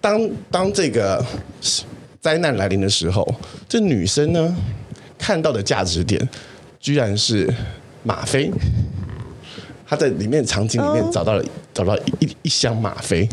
[0.00, 1.24] 当当这个
[2.20, 3.26] 灾难来临的时候，
[3.68, 4.56] 这女生呢
[5.18, 6.20] 看到的价值点，
[6.80, 7.52] 居然是
[8.02, 8.50] 吗啡。
[9.86, 13.28] 她在里面场景里面找到了、哦、找到一一,一箱吗啡。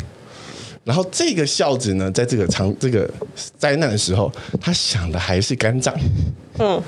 [0.85, 3.09] 然后这个孝子呢，在这个长这个
[3.57, 5.93] 灾难的时候，他想的还是肝脏。
[6.59, 6.81] 嗯，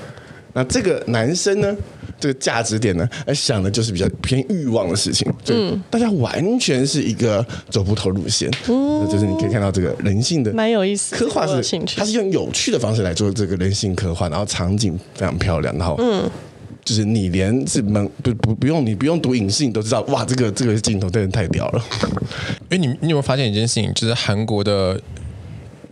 [0.53, 1.75] 那这个男生呢，
[2.19, 5.27] 这个价值点呢，他想的就是比较偏欲望的事情。
[5.47, 8.47] 嗯，大家完全是一个走不同路线。
[8.69, 16.29] 嗯，就是你可以看到这个人性的蛮有意思，刻画是，他是用有趣的方式来做这个人性刻画，然后场景非常漂亮，然后嗯。
[16.87, 21.85] 就是你连是门不不不用你不用读影视，你都知道哇，这个这个镜头真的太屌了。
[22.71, 24.97] 因为你你有没有发现一件事情，就是韩国的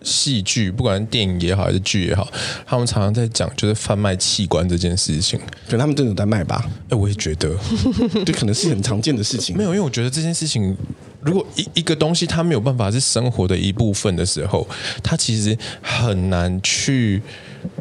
[0.01, 2.25] 戏剧，不管是电影也好还是剧也好，
[2.65, 6.65] 他们常常在讲就是贩卖器官这件事情，可能他们真的有在卖吧？
[6.88, 7.53] 哎，我也觉得，
[8.25, 9.58] 这可能是很常见的事情。
[9.58, 10.73] 没有，因为我觉得这件事情，
[11.19, 14.65] 如果一一个东西它没有办法是生活的一部分的时候，
[15.03, 17.21] 它其实很难去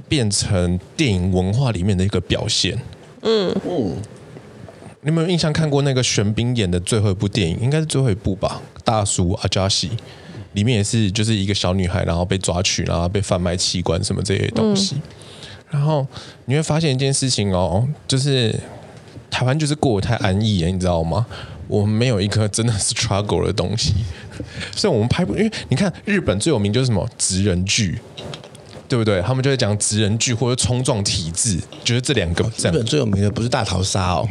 [0.09, 2.77] 变成电影文化里面的一个表现。
[3.25, 3.97] 嗯嗯，
[5.01, 7.59] 你有没有印象看过那个玄彬演的最后一部电影？
[7.61, 9.89] 应该是最后一部吧，《大叔阿加西》
[10.53, 14.97] 里面也是就是一个小女孩，然后被抓取，然后被贩卖器官什么这些东西。
[14.97, 15.03] 嗯、
[15.71, 16.07] 然后
[16.45, 18.55] 你会发现一件事情哦，就是
[19.31, 21.27] 台湾就是过得太安逸了，你知道吗？
[21.67, 23.95] 我们没有一个真的是 struggle 的东西，
[24.77, 27.99] 所以我们拍不，因为你看日本最有名就是什么职人剧。
[28.95, 29.21] 对不对？
[29.23, 32.45] 他们就会讲直人剧或者冲撞体制，就是这两个。
[32.45, 34.29] 日本最有名的不是大逃杀哦，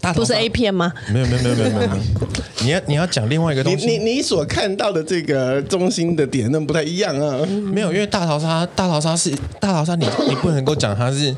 [0.00, 0.92] 大逃杀不是 A 片吗？
[1.12, 1.90] 没有没有没有没有没有。
[2.64, 3.86] 你要你要讲另外一个东西。
[3.86, 7.46] 你你你所看到的这个中心的点，那不太一样啊。
[7.72, 11.32] 没有，因为大逃杀大逃杀是大逃杀，你你不能够讲它是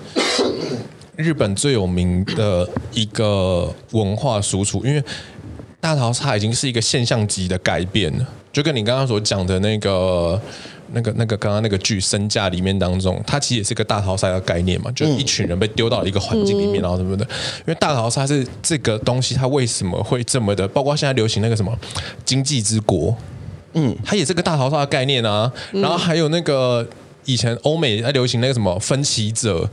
[1.16, 5.04] 日本最有名的一个文化输出，因为
[5.78, 10.40] 大逃杀已经是一个现象级的改变了，就跟你刚刚所讲的那个。
[10.92, 17.24] 那个、那个刚刚那个剧身价里面当中，它其实也是个大逃杀的概念嘛，就是一群人被丢到一个环境里面，然后什么的。
[17.24, 20.66] 因为大逃杀是这个东西，它为什么会这么的？
[20.68, 21.76] 包括现在流行那个什么
[22.24, 23.16] 经济之国，
[23.74, 25.52] 嗯，它也是个大逃杀的概念啊。
[25.72, 26.86] 然后还有那个
[27.24, 29.68] 以前欧美在流行那个什么分歧者，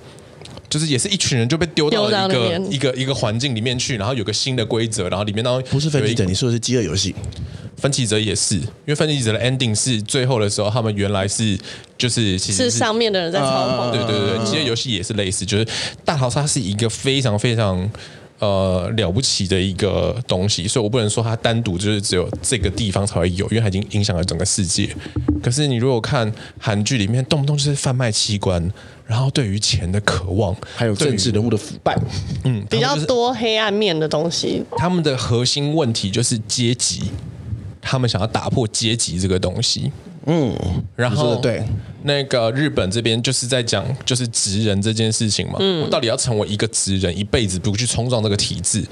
[0.69, 7.15] 就是也是一群人就被丢到了一个一个一个环境里面去，然后有个新的规则，然后里面当中不是分歧者，你说的是饥饿游戏。
[7.79, 11.57] 分歧者也是，因为分歧者的 ending 是最后的时候，他们原来是
[11.97, 13.91] 就是其实是，是上面的人在操控。
[13.91, 15.65] 对对对，其实游戏也是类似，就是
[16.05, 17.89] 大逃杀是一个非常非常
[18.39, 24.89] 呃了不起的一个东西，所以我不能说它单独就是只有这个地方才会有，因为它已经影响了整个世界。
[25.41, 28.71] 可是你如果看韩剧里面，动不动就是贩卖器官，
[29.05, 31.97] 然后对于钱的渴望，还有政治人物的腐败，
[32.43, 34.63] 嗯，比较多黑暗面的东西。
[34.77, 37.03] 他们的核心问题就是阶级。
[37.89, 39.91] 他们想要打破阶级这个东西，
[40.27, 40.55] 嗯，
[40.95, 41.63] 然后对。
[42.03, 48.85] 那个日本这边就是在讲就是职人这件事情嘛，嗯，我到底要成为一个职人，一辈子不去冲撞这个体制，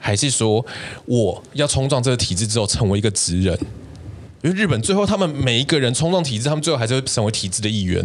[0.00, 0.66] 还是说
[1.06, 3.56] 我要冲撞这个体制之后成为一个职人？
[4.42, 8.04] 因为日本最后他们每一个人冲撞体制，他们最后还是会成为体制的一员，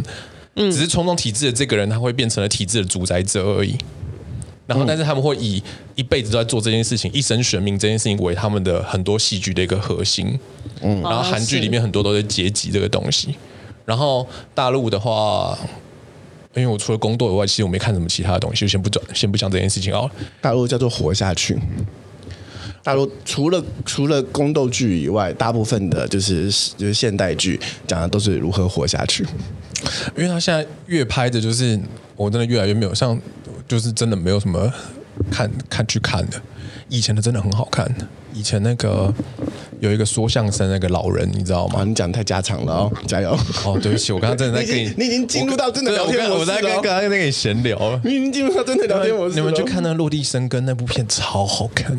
[0.58, 3.76] 嗯，只是冲撞体制的这个人他会变成了体制的主宰者而已。
[4.70, 5.62] 然后，但是他们会以
[5.96, 10.40] 一辈子都在做这件事情，一生悬命这件事情为他们的很多戏剧的一个核心。
[10.82, 13.34] 嗯，然后韩剧里面很多都是阶级这个东西。
[13.84, 15.58] 然后大陆的话，
[16.54, 20.08] 因为我除了宫斗以外，其实我没看什么其他的东西，就先不讲，先不讲这件事情哦。
[20.40, 21.58] 大陆叫做活下去。
[22.84, 29.26] 大陆除了除了宫斗剧以外，大部分的就是就是现代剧讲的都是如何活下去。
[30.16, 31.80] 因为他现在越拍的，就是
[32.16, 33.20] 我真的越来越没有像，
[33.70, 34.70] 就是真的没有什么
[35.32, 36.42] 看看去看的。
[36.90, 37.88] 以前的真的很好看，
[38.34, 39.14] 以前那个
[39.80, 41.82] 有一个说相声那个老人，你知道吗？
[41.82, 43.30] 啊、你讲太家常了哦，加油！
[43.64, 46.40] 哦，对不起，我刚刚真的在跟你，你已经进入到真的聊天模式了。
[46.40, 49.36] 我在跟刚刚在跟你闲聊，你已经进入到真的聊天模式。
[49.36, 51.96] 你们去看那《落地生根》那部片，超好看。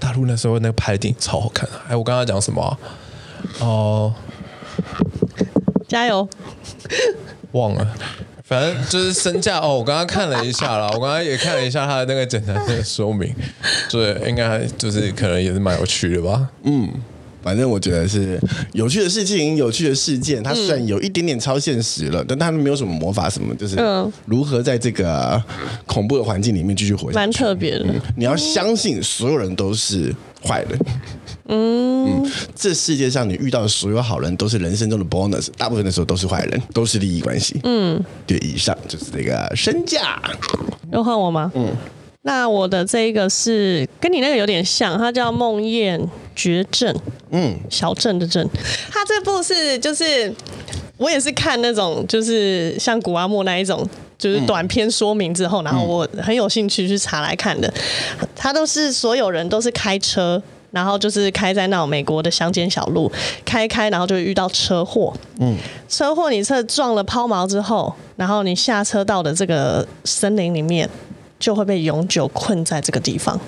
[0.00, 1.68] 大陆那时候那个拍的电影超好看。
[1.86, 2.78] 哎，我刚刚讲什么、啊？
[3.60, 4.14] 哦、
[4.78, 5.46] 呃，
[5.86, 6.26] 加油！
[7.52, 7.94] 忘了。
[8.48, 13.30] 反正就是身价哦，我刚刚看了一下啦，我刚刚也看了一下他的那个简单的说明，
[13.90, 16.48] 对，应该就是可能也是蛮有趣的吧。
[16.62, 16.88] 嗯，
[17.42, 18.40] 反正我觉得是
[18.72, 23.76] 有趣的事情，有趣的事件，它虽然有一点点超现实了，但他们没有什么魔法什么，就是
[24.24, 25.42] 如何在这个
[25.84, 28.00] 恐怖的环境里面继续活下去，蛮特别的、嗯。
[28.16, 30.10] 你要相信所有人都是
[30.42, 30.78] 坏人。
[31.48, 37.58] 嗯，嗯，这世界上你遇到的所有好人都是人生中的 bonus，大部分的时候都是坏人，都是利益关系。
[37.64, 40.20] 嗯，对，以上就是这个身价。
[40.92, 41.50] 又换我吗？
[41.54, 41.74] 嗯，
[42.22, 46.06] 那我的这一个是跟你那个有点像，它叫《梦魇
[46.36, 46.94] 绝症》。
[47.30, 48.46] 嗯，小镇的镇。
[48.90, 50.32] 它这部是就是
[50.98, 57.72] 我也是看那种就是像古阿莫那一种，就是短篇说明之后，然后我很有兴趣去查来看的。
[58.36, 60.42] 它都是所有人都是开车。
[60.70, 63.10] 然后就是开在那种美国的乡间小路，
[63.44, 65.12] 开开，然后就遇到车祸。
[65.40, 65.56] 嗯，
[65.88, 70.88] 车祸你车撞了抛锚之后，然后你下车到的这个森林里面，
[71.38, 73.38] 就会被永久困在这个地方。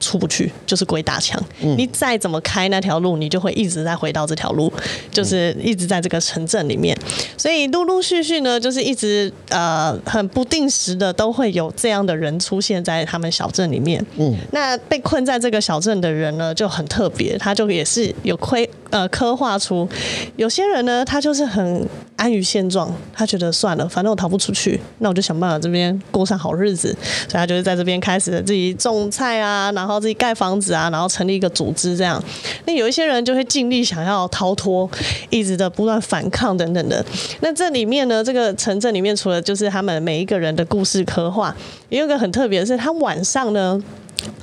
[0.00, 4.72] 出不去就是鬼打墙，嗯，你再怎么开那条路，你就会一直在回到这条路，
[5.10, 6.96] 就是一直在这个城镇里面。
[7.36, 14.04] 所以陆陆续续呢，就是一直呃很不定时的都会有这样的人出现在他们小镇里面。
[14.16, 19.88] 嗯，那被困在这个小镇的人呢就很特别，他就也是有亏呃刻画出
[20.36, 21.84] 有些人呢，他就是很
[22.14, 26.96] 安于现状，他觉得算了，反正我逃不出去，那我就想办法这边过上好日子，
[27.28, 29.87] 所以他就是在这边开始自己种菜啊，然后。
[29.88, 32.22] 然后自己盖房子啊，然后成立一个组织这样。
[32.66, 34.88] 那有一些人就会尽力想要逃脱，
[35.30, 37.02] 一直的不断反抗等等的。
[37.40, 41.56] 那这里面呢，这个城镇里面除了就是他们每一个人的故事刻画，
[41.88, 43.82] 也有一个很特别的是，他晚上呢，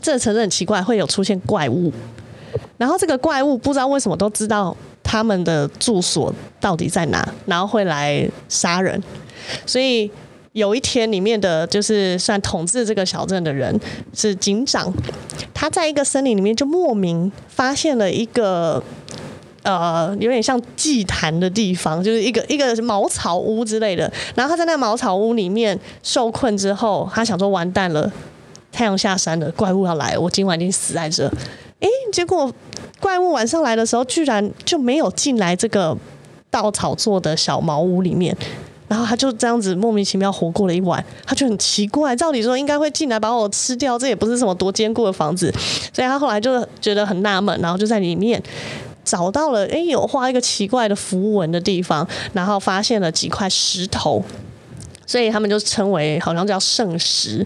[0.02, 1.94] 这个城镇很奇怪，会有出现怪物。
[2.80, 9.00] 然后这个怪物不知道为什么都知道他们的住所到底在哪，然后会来杀人，
[9.68, 10.10] 所以。
[10.56, 13.78] 有一天，里面的就是算统治这个小镇的人
[14.13, 14.89] 是警长，
[15.54, 18.82] 他在一个森林里面就莫名发现了一个
[19.63, 24.10] 呃有点像祭坛的地方，就是一个一个茅草屋之类的。
[24.34, 28.10] 然后他在那个茅草屋里面受困之后，他想说完蛋了，
[28.72, 31.28] 太阳下山了，怪物要来，我今晚一定死在这。
[31.82, 32.50] 哎，结果
[33.02, 35.98] 怪物晚上来的时候，居然就没有进来这个
[36.50, 38.34] 稻草做的小茅屋里面。
[38.88, 45.54] 然后他就这样子莫名其妙活过了一晚，他就很奇怪，照理说应该会进来把我吃掉，这也不是什么多坚固的房子，
[45.93, 48.41] 所以他后来就觉得很纳闷，然后就在里面
[49.04, 54.24] 找到了，哎，有画一个奇怪的符文的地方，然后发现了几块石头，
[55.06, 57.45] 所以他们就称为好像叫圣石。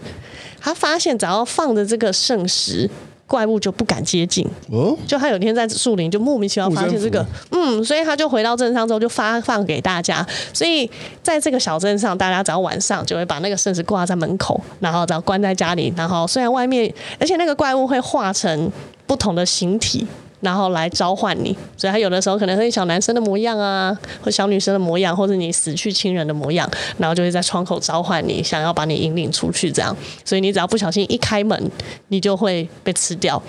[0.60, 2.90] 他发现只要放着这个圣石。
[3.30, 4.44] 怪物就不敢接近。
[4.72, 10.26] 哦，就他有天在树林就莫名其妙发现这个，嗯，所以他就回到镇上之后就发放给大家。
[10.52, 10.90] 所以
[11.22, 18.68] 在这个小镇上，大家只要晚上就会把那个圣石挂在门口，然后只要关在家里，然后虽然外面，而且那个怪物会化成
[19.06, 20.04] 不同的形体。
[20.40, 29.94] 然后来召唤你，所以他有的时候可能是小男生的模样啊，或小女生的模样，或者你死去亲人的模样，然后就会在窗口召唤你，想要把你引领出去这样。
[30.24, 31.70] 所以你只要不小心一开门，
[32.08, 33.42] 你就会被吃掉。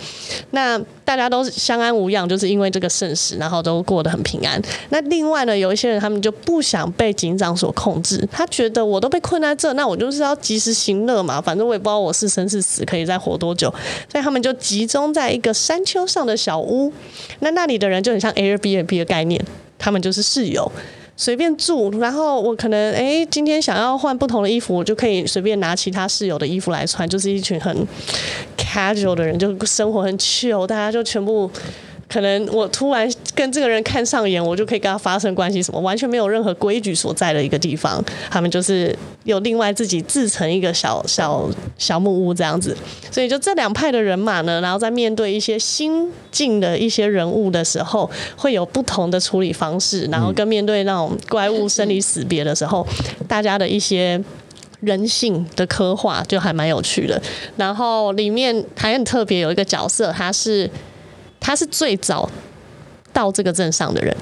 [0.51, 0.80] 那
[1.12, 4.62] 大家都相安无恙，就是因为这个盛世，然后都过得很平安。
[4.89, 13.69] 那另外呢，有一些人他们就不想被警长所控制，他觉得我都被困在这，那我就是要及时行乐嘛，反正我也不知道我是生是死，可以再活多久，
[14.10, 16.93] 所以他们就集中在一个山丘上的小屋。
[17.39, 19.43] 那那里的人就很像 Airbnb 的概念，
[19.78, 20.71] 他们就是室友，
[21.21, 21.91] 随便住。
[21.99, 27.88] 然后我可能哎，今天想要换不同的衣服，我就可以随便拿其他室友的衣服来穿，就是一群很
[28.57, 31.47] casual 的人，就生活很 chill，大家就全部
[32.12, 38.03] 可能我突然跟这个人看上眼，我就可以跟他发生关系，什么完全没有任何规矩所在的一个地方。
[38.30, 38.93] 他们就是
[39.24, 42.76] 有另外自己自成一个小小小木屋这样子。
[43.09, 50.05] 所以就这两派的人马呢，然后在面对一些新进的一些人物的时候，会有不同的处理方式。
[50.12, 52.86] 然后跟面对那种怪物生离死别的时候，
[53.28, 54.22] 大家的一些。
[54.82, 57.22] 人性的刻画就还蛮有趣的，
[57.55, 60.68] 然后里面还很特别，有一个角色，他是
[61.42, 62.30] 他是最早
[63.12, 64.16] 到这个镇上的人，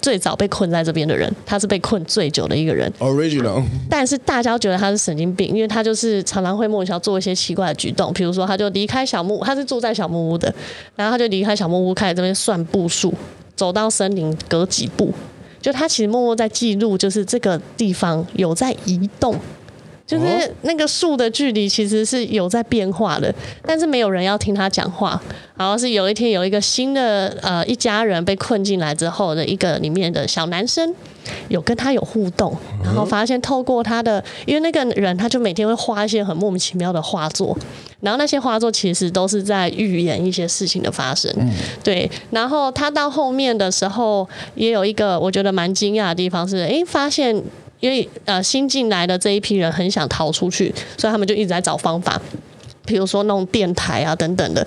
[0.00, 2.92] 最早被困在这边的人，他是被困最久的一个人。
[3.00, 10.54] Original，但是大家觉得他是神经病，因为他就是常常会莫名其妙做一些奇怪的举动，比如说他就离开小木屋，他是住在小木屋的，
[10.94, 13.12] 然后他就离开小木屋，开始这边算步数，
[13.56, 15.12] 走到森林隔几步，
[15.60, 19.34] 就他其实默默在记录，就是这个地方有在移动。
[20.10, 23.32] 就是那个树的距离其实是有在变化的，
[23.62, 25.20] 但是没有人要听他讲话。
[25.56, 30.92] 然后是有一天有一个新的呃一家人被困进来之后的一个里面的小男生
[31.48, 37.54] 有跟他有互动，然后发现透过他的，因为那个人他就每天会画一些很莫名其妙的画作，
[38.00, 41.30] 然后那些画作其实都是在预言一些事情的发生。
[41.36, 41.52] 嗯
[41.84, 47.40] 对，然后他到后面的时候也有一个我觉得蛮惊讶的地方是，哎，发现。
[47.80, 52.20] 因为呃新进来的这一批人很想逃出去，所以他们就一直在找方法，
[52.84, 54.66] 比如说弄电台啊等等的。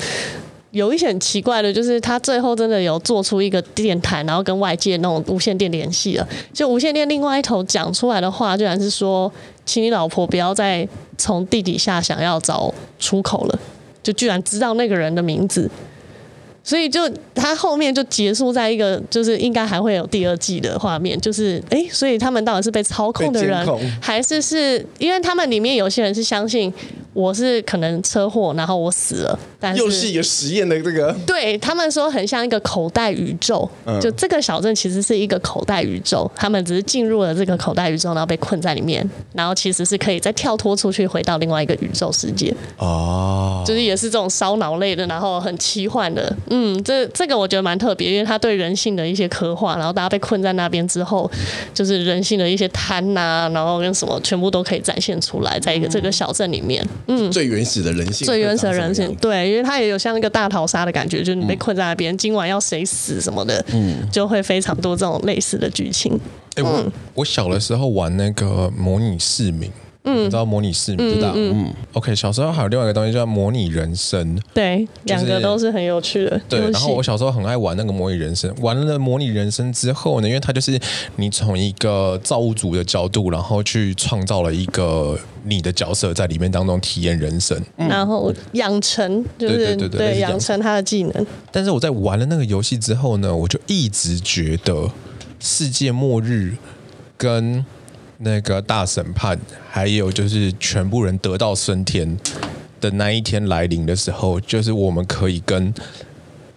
[0.72, 6.28] 有一些很奇怪的，就是他最后真的有做出一个电台，然后跟外界那种无线电联系了。
[6.52, 9.32] 就无线电另外一头讲出来的话，居然是说，
[9.68, 13.60] 请你老婆不要再从地底下想要找出口了。
[14.02, 15.70] 就居然知道那个人的名字。
[16.64, 17.02] 所以就
[17.36, 23.68] 他后面就结束在一个，就是应该还会有第二季的画面，就是哎、欸，所以他们到底是被操控的人，
[24.02, 26.74] 还是是因为他们里面有些人是相信。
[27.16, 42.52] 我是可能车祸，然后我死了，但是又是一个实验的这个，对他们说很像一个口袋宇宙，嗯、就这个小镇其实是一个口袋宇宙，他们只是进入了这个口袋宇宙，然后被困在里面，然后其实是可以再跳脱出去，回到另外一个宇宙世界。
[42.80, 51.30] 哦，就是也是这种烧脑类的，然后很奇幻的，嗯，这这个我觉得蛮特别，因为他对人性的一些刻画，然后大家被困在那边之后，
[51.74, 56.88] 就是人性的一些贪呐、啊，然后跟什么全部都可以展现出来，在一个这个小镇里面。
[57.08, 66.14] 嗯，最原始的人性，最原始的人性，对，因为他也有像一个大逃杀的感觉，就是你被困在那边，嗯、今晚要谁死什么的，嗯，就会非常多这种类似的剧情。
[66.56, 66.86] 哎、欸，我
[67.16, 69.72] 我小的时候玩那个模拟市民。
[70.06, 71.32] 嗯，你知道模拟市民知道？
[71.34, 72.14] 嗯，嗯，OK。
[72.16, 76.42] 小时候还有另外一个东西叫模拟人生，对，两、就是、个都是很有趣的。
[76.50, 78.54] 对，然后我小时候很爱玩那个模拟人生。
[78.60, 80.78] 玩了模拟人生之后呢，因为它就是
[81.16, 91.26] 你从一个造物主的角度，然后去创造了一个你的角色在里面当中体验人生，嗯、然后养成就是对对对对养成他的技能。
[91.52, 94.90] 但是我在玩了那个游戏之后呢，我就一直觉得
[95.40, 96.58] 世界末日
[97.16, 97.66] 跟。
[98.24, 99.38] 那个大审判，
[99.70, 102.18] 还有就是全部人得到升天
[102.80, 105.74] 的那一天来临的时候，就是我们可以跟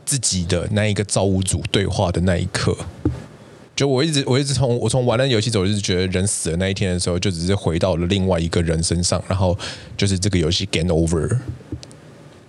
[0.04, 2.76] 自己的那一个造物主对话的那一刻。
[3.74, 9.56] 就我一直我一直从我从玩那游戏走，我一直觉得人死的那一天的时候，就只是回到了另外一个人身上，然后
[9.96, 11.38] 就是这个游戏 game over。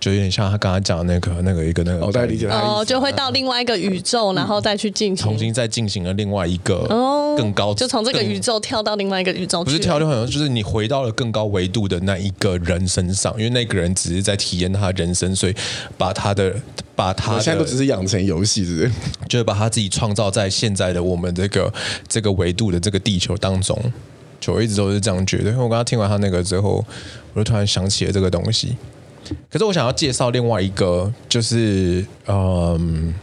[0.00, 15.54] 就有点像他刚刚讲的那个那个一个那个，我大概理解他哦，就会到另外一个宇宙，然后再去进行，重新再进行了另外一个哦更高，就从这个宇宙跳到另外一个宇宙，不是跳就好像就是你回到了更高维度的那一个人身上，因为那个人只是在体验他人生，所以
[15.96, 16.54] 把他的
[16.94, 18.90] 把他的现在都只是养成游戏，是不是？
[19.28, 21.72] 就是把他自己创造在现在的我们这个
[22.06, 23.76] 这个维度的这个地球当中，
[24.40, 25.50] 就我一直都是这样觉得。
[25.50, 26.84] 因为我刚刚听完他那个之后，
[27.34, 28.76] 我就突然想起了这个东西。
[29.50, 33.14] 可是我想要介绍另外一个，就是嗯，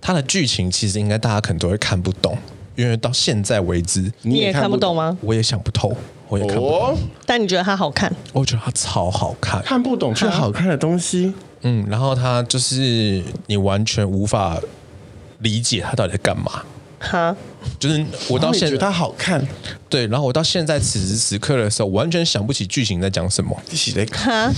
[0.00, 2.36] 它的剧情其实应该大家可能都会看不懂，
[2.76, 5.16] 因为到现在为止你也看不懂吗？
[5.20, 5.96] 我也想不透，
[6.28, 6.80] 我也看不懂。
[6.80, 8.12] 哦、但你觉得它好看？
[8.32, 11.32] 我觉得它超好看，看不懂却好看的东西。
[11.62, 14.58] 嗯，然后它就是你完全无法
[15.40, 16.62] 理解它到底在干嘛。
[16.98, 17.36] 哈，
[17.78, 19.40] 就是我到现在觉得它好看，
[19.88, 23.56] 对，然后我到现在此时此刻的时候，完全想不起剧情在讲什么。
[23.70, 24.52] 一起来看，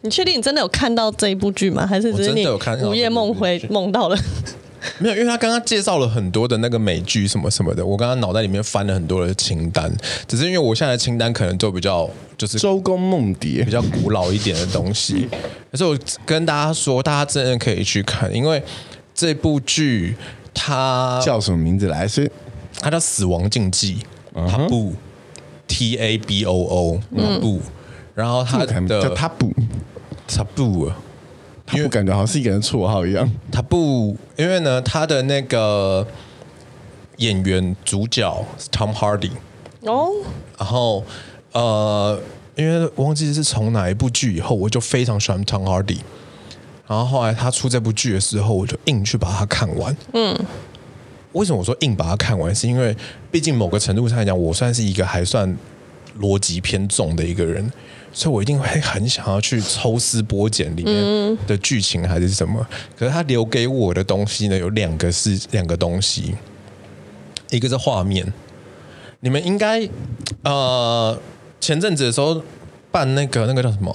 [0.00, 1.86] 你确定你真的有看到这一部剧吗？
[1.86, 2.46] 还是只是你
[2.84, 4.18] 午夜梦回梦到了？
[4.98, 9.92] 没有，因为他刚刚介绍了很多的那个美剧什么什么的，我刚刚脑袋里面翻了很多的清单，
[10.26, 12.08] 只是因为我现在的清单可能都比较
[12.38, 15.28] 就是周公梦蝶比较古老一点的东西，
[15.70, 18.62] 可是我跟大家说，大家真的可以去看，因为
[19.14, 20.16] 这部剧。
[20.58, 22.06] 他叫什么名字来？
[22.06, 22.30] 是，
[22.80, 24.04] 他叫《死亡竞技》
[24.50, 27.60] ，Taboo，T A B O O，Taboo。
[28.14, 30.92] 然后他的叫 Taboo，Taboo，
[31.72, 33.30] 因为感觉好像是一个人绰号一样。
[33.52, 36.04] 他不，因为呢，他的那个
[37.18, 39.30] 演员主角是 Tom Hardy
[39.82, 40.10] 哦，
[40.58, 41.04] 然后
[41.52, 42.20] 呃，
[42.56, 45.98] 因为忘记是从哪一部剧以后，我就非常喜欢 Tom Hardy。
[46.88, 49.94] 然后后来他出这部剧的时候，我就硬去把它看完。
[50.14, 50.34] 嗯，
[51.32, 52.52] 为什么我说硬把它看完？
[52.54, 52.96] 是因为
[53.30, 55.54] 毕竟某个程度上来讲，我算是一个还算
[56.18, 57.70] 逻辑偏重的一个人，
[58.12, 62.66] 所以我一定会很想要去抽丝剥茧里面的剧情还是什么。
[62.96, 66.34] 可是他留给我的东西呢，有两个是两个东西，
[67.50, 68.32] 一个是画面。
[69.20, 69.86] 你们应该
[70.42, 71.20] 呃
[71.60, 72.40] 前阵子的时候
[72.90, 73.94] 办那个那个叫什么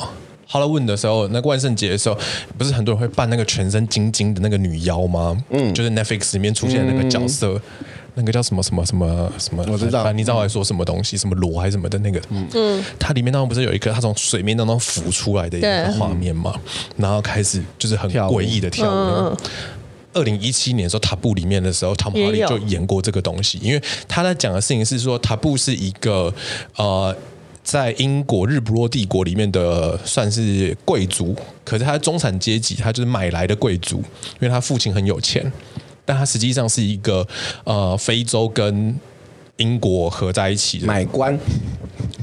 [0.50, 2.18] ？Halloween 的时候，那个万圣节的时候，
[2.58, 5.38] 不是很多人会扮那个全身晶晶的那个女妖吗？
[5.50, 7.86] 嗯，就是 Netflix 里面出现的那个角色，嗯、
[8.16, 9.66] 那个叫什么什么什么什么？
[9.72, 11.18] 我知道，你知道我在说什么东西？
[11.18, 12.22] 什么罗还是什么的那个？
[12.30, 16.54] 嗯，它里面当中不是有一个它从水面当中浮出来的一个画面吗？
[16.98, 19.38] 然后开始就是很诡异的跳舞。
[20.14, 26.34] 二零一七年的时候，塔布里面的时候，Tom Hardy 就演过这个东西，因为他在讲的事情是说，塔布是一个
[26.76, 27.16] 呃。
[27.64, 31.34] 在英国日不落帝国里面的算是贵族，
[31.64, 35.50] 可是他的中产阶级，他就是买来的贵族，因为他父亲很有钱，
[36.04, 37.26] 但他实际上是一个
[37.64, 38.94] 呃非洲跟
[39.58, 41.40] 英国合在一起的买官，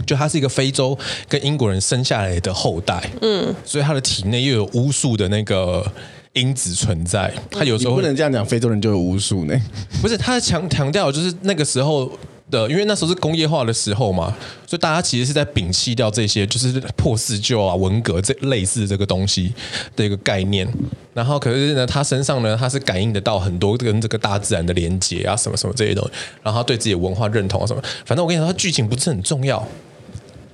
[0.07, 5.91] 就他是一个非洲跟英国人生下来的后代，嗯，所以他的体内又有巫术的那个
[6.35, 9.59] 因子存在，他有时候不能这样讲，非洲人就有巫术呢？
[10.03, 12.13] 不是，他强强调就是那个时候。
[12.51, 14.35] 的，因为那时候是工业化的时候嘛，
[14.67, 19.53] 所以大家其实是在摒弃掉这些，就是破四旧啊、文革这类似这个东西
[19.97, 20.69] 的一个概念。
[21.15, 26.11] 然后，可是呢，他身上呢，他是感应得到很多跟这个大自然的连接啊，什么什么这些东西。
[26.43, 29.67] 然后，他对自己的文化认同啊什么，反正我跟你说，他剧情不是很重要。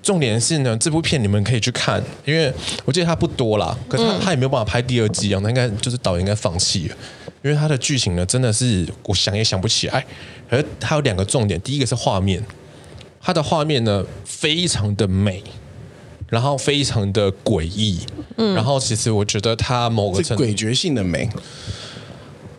[0.03, 2.53] 重点是呢，这部片你们可以去看，因为
[2.84, 6.97] 我记得他不多啦，可是他他也没有办法拍第二季啊，那应该就是导演应该放弃了。
[7.43, 10.05] 因为它的剧情呢，真的是我想也想不起来。
[10.49, 12.45] 而它有两个重点，第一个是画面，
[13.20, 15.43] 它的画面呢非常的美，
[16.28, 18.01] 然后非常的诡异，
[18.37, 21.28] 嗯，然后其实我觉得它某个程度诡谲性的美，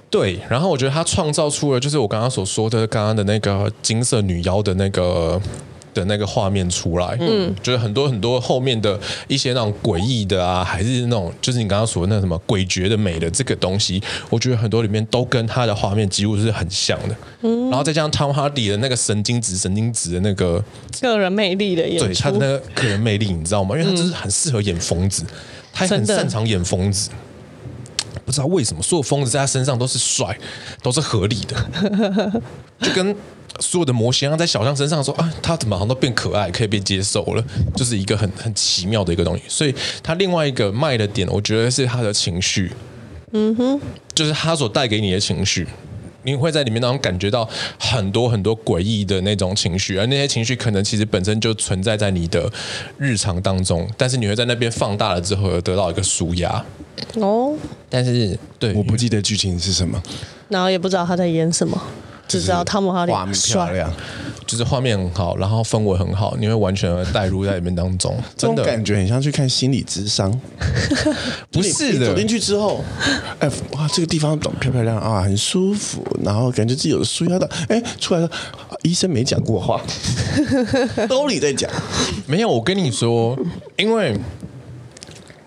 [0.09, 5.41] 对，然后我觉得它创造出了就是我刚刚所说的刚刚的那个金色女妖的那个。
[5.99, 20.63] 的那个画面出来，嗯，就是很多很多后面的一些那种诡异的啊，还是那种就是你刚刚说的那什么诡谲的美的这个东西，我觉得很多里面都跟他的画面几乎是很像的，嗯，然后再加上 Tom Hardy 的那个神经质、神经质的那个
[21.01, 23.77] 个人魅力的演出，对他的那个个人魅力，你知道吗？
[23.77, 25.23] 因为他就是很适合演疯子，
[25.73, 27.09] 他很擅长演疯子，
[28.27, 30.37] 不知道为什么所有疯子在他身上都是帅，
[30.83, 32.41] 都是合理的，
[32.81, 33.15] 就跟。
[33.59, 37.43] 所有的模型，在小象身上说啊，他怎么好像都变可爱，可以被接受了，
[37.75, 39.41] 就是一个很很奇妙的一个东西。
[39.47, 39.73] 所以
[40.03, 42.71] 他另外一个卖的点，我觉得是他的情绪，
[43.31, 43.81] 嗯哼，
[44.13, 45.67] 就是他所带给你的情绪，
[46.27, 47.47] 你会在里面当中感觉到
[47.79, 52.51] 很多很多诡异的那种情绪，而那些情绪可能其实本身就存在在你的
[52.97, 56.63] 日常当中，但是你会在那边放大了之后，而得到一个舒压。
[57.15, 57.55] 哦，
[57.89, 60.03] 但是对，我不记得剧情是什么，
[60.49, 61.81] 然后也不知道他在演什么。
[62.27, 63.91] 只知道汤姆哈迪漂亮，
[64.45, 70.29] 就是画面很好，然后氛围很好，你会完全带入在里面当中， 真的感觉很像去看心理智商。
[71.51, 72.83] 不是的，走进去之后，
[73.39, 78.29] 哎，哇，这个地方懂漂漂亮啊，很舒服，然后感觉自己有舒压的，哎，出来了，
[78.83, 79.81] 医生没讲过话，
[81.07, 81.69] 兜里在讲，
[82.25, 83.37] 没有，我跟你说，
[83.77, 84.17] 因为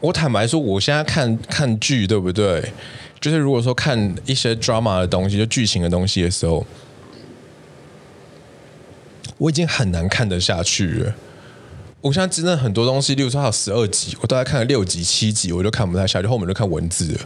[0.01, 2.73] 我坦白说，我现在看看剧，对不对？
[3.21, 6.67] 就是如果说看一些 drama 的东西，就剧情的东西的时候，
[9.37, 11.15] 我已经很难看得下去了。
[12.01, 17.21] 我现在真的很多东西，例如说还有十二集，我大概看了六集、七集，我就看不太下去，后面就看文字了。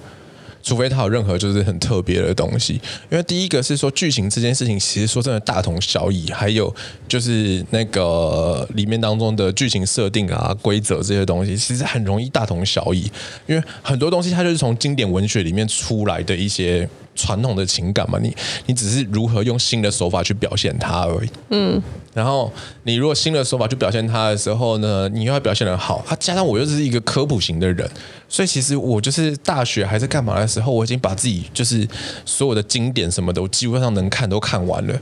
[0.65, 6.75] 除非他有任何就是很特别的东西，因为第一个是说剧情这件事情，其实说真的大同小异，还有
[7.07, 13.09] 就是那个里面当中的剧情设定啊、规则这些东西，其实很容易大同小异，
[13.47, 16.89] 因为很多东西它就是从经典文学里面出来的一些。
[17.15, 18.35] 传统的情感嘛，你
[18.67, 21.29] 你只是如何用新的手法去表现它而已。
[21.51, 21.81] 嗯，
[22.13, 22.53] 然后
[22.83, 26.05] 你如果新的手法去表现它的时候呢，你又要表现的好。
[26.09, 27.89] 啊，加上我又是一个科普型的人，
[28.29, 31.87] 所以其实我就是大学还是干嘛的时候，我已经把自己就是
[32.25, 34.95] 所有的经典什么的，我基本上能看都看完了。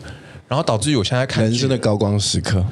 [0.48, 2.62] 然后导致于我现在看人生的高光时刻，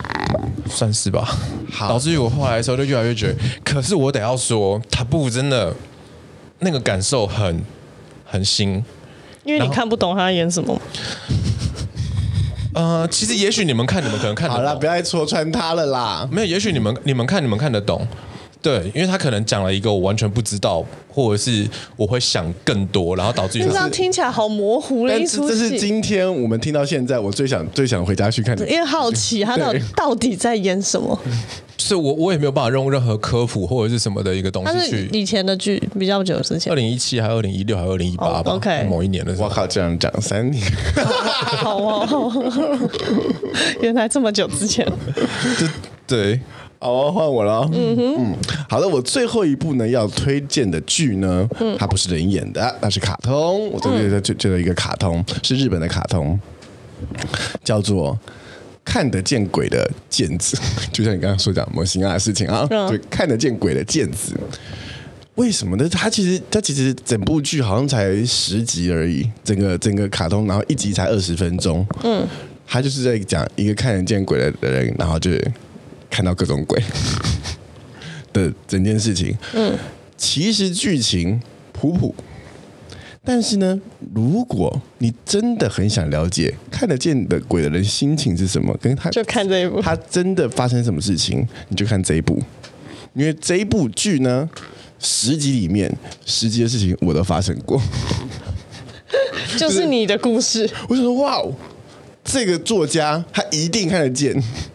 [0.69, 1.27] 算是吧。
[1.73, 5.75] 好，导致于我后来的时候就越来越觉得，可是我得要说，他不真的
[6.59, 7.65] 那个感受很
[8.27, 8.85] 很新。
[9.45, 10.81] 因为你看不懂他演什么。
[12.73, 14.63] 呃，其实也许你们看，你们可能看得懂。
[14.63, 16.29] 好了，不要再戳穿他了啦。
[16.31, 18.07] 没有，也许你们你们看，你们看得懂。
[18.63, 21.67] 对，因为他可能讲了一个我完全不知道，或者是
[21.97, 25.59] 我会想更多，然后导致于这样听起来好模糊的一出戏。
[25.59, 31.19] 这是今天我们听到现在，我最想最想回家去看的，因为好奇他到底到底在演什么。
[31.81, 35.09] 是我我也没有办法用任何科普或者是什么的一个东西去。
[35.13, 39.49] 以前的剧比较久之前，二零一七还是二零一六还是二零一八吧？OK，某一年的时候。
[39.49, 40.63] 我靠，这样讲三年，
[41.57, 42.51] 好哦，
[43.81, 44.87] 原来这么久之前。
[46.07, 46.39] 对，
[46.79, 47.69] 好，换我了。
[47.73, 48.37] 嗯哼，嗯，
[48.69, 53.71] 好的，我最后一部呢要推荐的剧呢，嗯、它不是人演的，那是卡通。
[53.71, 56.39] 我这边就就有一个卡通，是日本的卡通，
[57.65, 58.19] 叫做。
[58.85, 60.59] 看得见鬼的毽子，
[60.93, 64.35] 就像你刚刚说讲模型啊的事情啊，对、嗯，看得见鬼的毽子，
[65.37, 65.89] 为什么呢？
[65.89, 72.27] 它其实它其实整部剧好像才十集而已，整个整个卡通，然后一集才二十分钟，嗯，
[72.67, 75.31] 他就是在讲一个看得见鬼的人，然后就
[76.11, 76.83] 看到各种鬼
[78.33, 79.79] 的整件事情，嗯，
[80.17, 81.41] 其实剧情
[81.73, 82.15] 普普。
[83.23, 83.79] 但是呢，
[84.15, 92.43] 如果你真的很想了解看得见的鬼的人心情是什么，跟他就看这一部，他真的发生什么事情，你就看这一部，
[93.15, 94.49] 因为这一部剧呢，
[94.99, 95.95] 十集里面
[96.25, 97.81] 十集的事情我都发生过，
[99.59, 100.69] 就是你的故事。
[100.89, 101.55] 我想说哇哦。
[102.23, 104.33] 这个作家他一定看得见，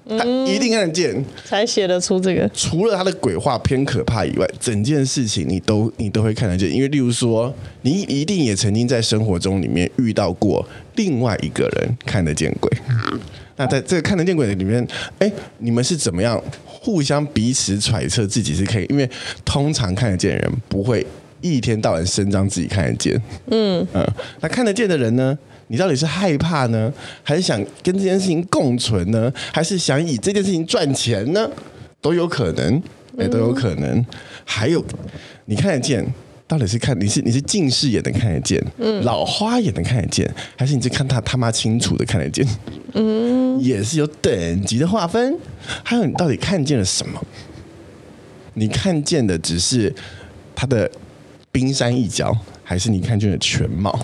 [0.08, 2.50] 他一定看得见，嗯、才写得出这个。
[2.54, 6.70] 除了他的鬼话偏可怕以外，整件事情你都你都会看得见。
[6.70, 12.70] 因为例如说，你一定也曾经在生活中里面遇到过另外一个人看得见鬼。
[13.56, 14.86] 那在这个看得见鬼的里面，
[15.20, 18.86] 哎，你们是怎么样互相彼此揣测自己是可以？
[18.90, 19.10] 因为
[19.46, 21.06] 通常看得见的人不会
[21.40, 23.22] 一天到晚声张自己看得见。
[23.52, 24.06] 嗯嗯，
[24.42, 25.38] 那看得见的人呢？
[25.68, 26.92] 你到底是害怕呢，
[27.24, 31.50] 还是想跟这件事情共存呢，还是想以这件事情赚钱呢？
[32.02, 32.82] 都有可能，
[33.18, 34.06] 哎，都有可能。
[34.44, 34.84] 还有，
[35.46, 36.06] 你看得见，
[36.48, 42.48] 到底是看你是你是近视也能看得见，嗯，老花也能看得见，还是你是看他他妈清楚的看得见？
[42.94, 45.36] 嗯，也是有等级的划分。
[45.84, 47.20] 还有，你到底看见了什么？
[48.54, 49.94] 你看见的只是
[50.56, 50.90] 他的
[51.52, 54.00] 冰山一角，还是你看见了全貌？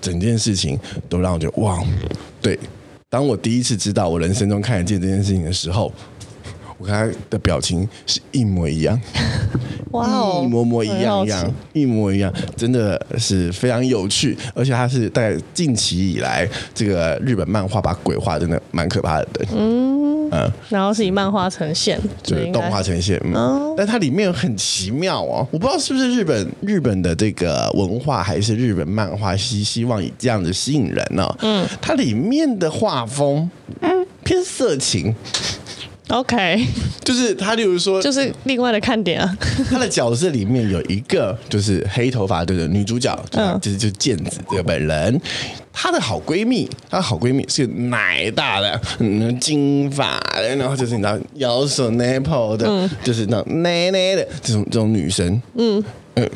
[0.00, 0.78] 整件事情
[1.08, 1.78] 都让我觉得哇，
[2.40, 2.58] 对。
[3.08, 5.92] 当我第一次知道我人生中看得见这件事情的时候，
[6.78, 9.00] 我跟他的表情是一模一样，
[9.90, 14.38] 哇哦，一模模一样一样，一模一样，真的是非常有趣。
[14.54, 19.28] 而且他是在近期以来，这个日本漫画把鬼画真的蛮可怕的。
[19.52, 19.99] 嗯。
[20.30, 23.20] 嗯，然后是以漫画呈现，就是动画呈现。
[23.24, 31.24] 嗯，但它里面很奇妙哦，我不知道是不是日本日本的这个文化，还是日本漫画希希望以这样子吸引人呢？
[31.24, 31.36] 哦？
[31.42, 33.50] 嗯，它里面的画风，
[33.80, 35.14] 嗯，偏色情。
[36.10, 36.66] OK，
[37.04, 39.38] 就是他，例如说，就是另外的看点啊。
[39.70, 45.20] 他的角色里面有一个就是黑头发的女主角，嗯，就是就是剑子这个本人。
[45.72, 55.40] 她的好闺蜜，她的好闺蜜是奶大的，嗯，金发的，然后就是你知道腰手 nipple 的，嗯、就是那种奶奶的这种这种女生。
[55.54, 55.82] 嗯
[56.16, 56.28] 嗯。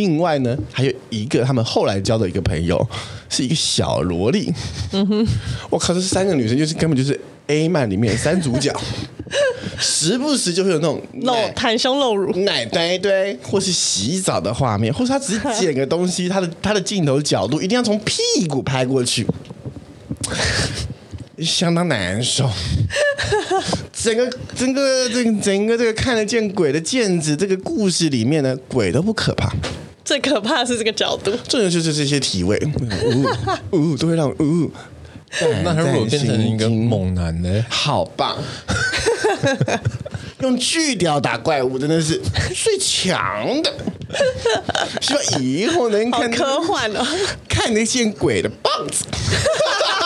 [0.00, 2.88] 另外呢，还有一个他们后来交的一个朋友，
[3.28, 4.50] 是一个小萝莉。
[4.92, 5.26] 嗯哼，
[5.68, 7.20] 我靠，这三个女生就是根本就是。
[7.50, 8.72] A 漫里面三主角，
[9.76, 19.26] 时不时就会有那种露袒胸露乳、奶堆堆，或是洗澡的画面，或是他只是捡个东西，他的他的镜头角度一定要从屁股拍过去，
[21.40, 22.48] 相当难受。
[23.92, 29.52] 整个整个这个整个这个看得见鬼的毽子这个故事里面呢，鬼都不可怕，
[30.10, 32.60] 最可怕的是这个角度，重点就是这些体位，
[33.70, 34.68] 呜呜都会让呜。
[35.62, 37.64] 那他如果变成一个猛男呢？
[37.68, 38.36] 好棒！
[40.42, 42.20] 用巨屌打怪物真的是
[42.52, 43.72] 最强的。
[45.00, 47.06] 希望以后能看科幻哦，
[47.48, 49.04] 看得见鬼的棒子，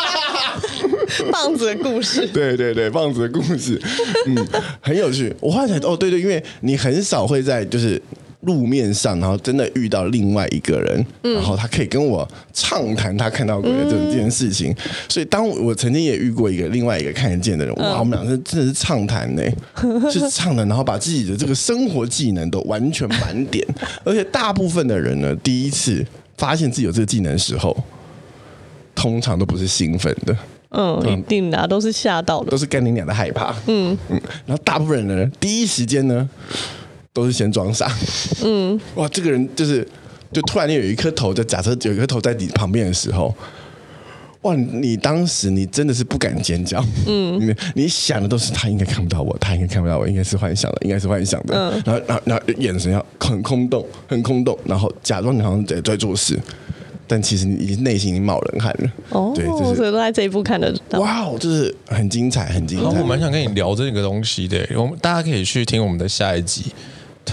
[1.33, 2.27] 棒子的故事。
[2.27, 3.81] 对对对，棒子的故事，
[4.27, 4.47] 嗯，
[4.83, 5.35] 很有趣。
[5.41, 8.03] 我后来才哦，对对，因为你很少会在就是。
[8.45, 14.71] 路面上，然后真的遇到另外一个人，嗯、然后他可以跟我畅谈他看到鬼的这这件事情。
[14.73, 14.77] 嗯、
[15.09, 19.43] 所以，当我，曾经也遇过一个另外一个看得见的人，哇，我们俩是真的是畅谈呢，
[20.11, 23.67] 是畅谈，然后把自己的这个生活技能都完全满点。
[24.05, 26.05] 而且，大部分的人呢，第一次
[26.37, 27.77] 发现自己有这个技能的时候，
[28.95, 30.37] 通常都不是兴奋的，
[30.71, 34.21] 嗯，一定的，都是吓到的，都是干你俩的害怕，嗯嗯。
[34.47, 36.29] 然后，大部分人呢，第一时间呢。
[37.15, 37.89] 都是先装傻，
[38.45, 39.87] 嗯，哇，这个人就是，
[40.33, 43.33] 就突然间有一颗头，就假设有一颗头在你旁边的时候，
[44.43, 56.37] 哇，你当时你真的是不敢尖叫，嗯，你你想的都是他应该看不到我，他应该看不到我，应该是幻想的，应该是幻想的，嗯，然后然后然后眼神要很空洞，很空洞，然后假装你好像在在做事，
[57.07, 58.93] 但其实你已经内心已经冒冷汗了。
[59.11, 60.99] 哦，对，就是所以都在这一步看得到。
[60.99, 63.01] 哇，就是很精彩，很精彩。
[63.01, 66.65] 我蛮想跟你聊这个东西的，我们大家可以去听我们的下一集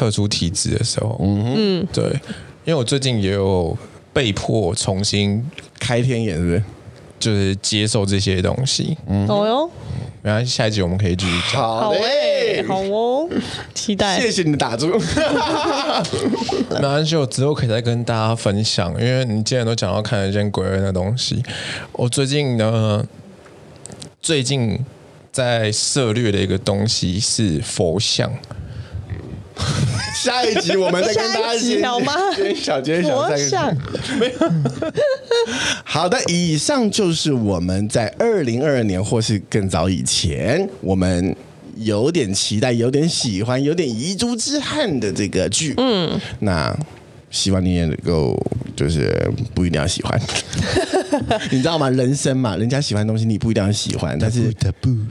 [0.01, 2.03] 特殊体质的时候，嗯嗯，对，
[2.65, 3.77] 因为我最近也有
[4.11, 5.47] 被迫重新
[5.79, 6.63] 开天眼，是不是？
[7.19, 9.69] 就是接受这些东西，嗯，好哟。
[10.23, 11.61] 然后下一集我们可以继续讲。
[11.61, 13.29] 好嘞，好哦，
[13.75, 14.19] 期待。
[14.19, 14.87] 谢谢你的打住。
[16.71, 18.91] 没关系，我之后可以再跟大家分享。
[18.99, 21.43] 因为你既然都讲到看得见鬼人的东西，
[21.91, 23.05] 我最近呢，
[24.19, 24.83] 最近
[25.31, 28.31] 在涉猎的一个东西是佛像。
[30.13, 32.13] 下一集我们再跟大家讲吗？
[32.55, 33.75] 小揭晓，再想。
[34.19, 34.51] 没有。
[35.83, 41.35] 好的，以上就是我们在二零二二年或是更早以前，我们
[41.77, 45.73] 有点期待、有点喜欢、有点遗珠之憾的这个剧。
[45.77, 46.77] 嗯，那
[47.31, 48.37] 希望你也能够。
[48.73, 49.13] 就是
[49.53, 50.19] 不一定要喜欢，
[51.51, 51.87] 你知道吗？
[51.91, 54.51] 人生嘛，人家喜欢的东西你不一定要喜欢，但是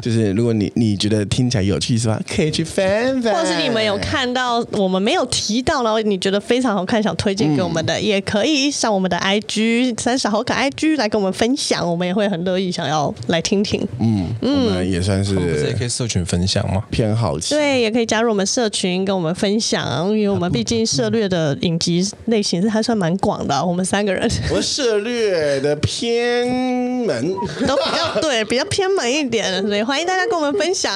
[0.00, 2.20] 就是如果你你觉得听起来有趣是吧？
[2.26, 13.86] 可以去翻翻，或是你们有看到我们没有提到，然后你觉得非常好看，想推荐给我们的，嗯、也可以上我们的 IG 三十好可 IG 来跟我们分享，我们也会很乐意想要来听听。
[14.00, 16.82] 嗯嗯，我们也算是，是也可以社群分享嘛？
[16.90, 23.64] 偏好奇，对，也可以加入我们社群跟我们分享，因为我们毕竟涉猎的影集类型是还算蛮广的。
[23.64, 26.46] 我们三个人，我涉略的偏
[27.06, 27.34] 门，
[27.66, 30.92] 都比较对， 比较偏门一点，所以欢迎大家跟我们分享。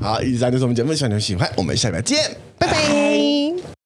[0.00, 2.18] 好，以上就是我们节目，希望你们喜欢，我们下礼拜见，
[2.58, 3.77] 拜拜。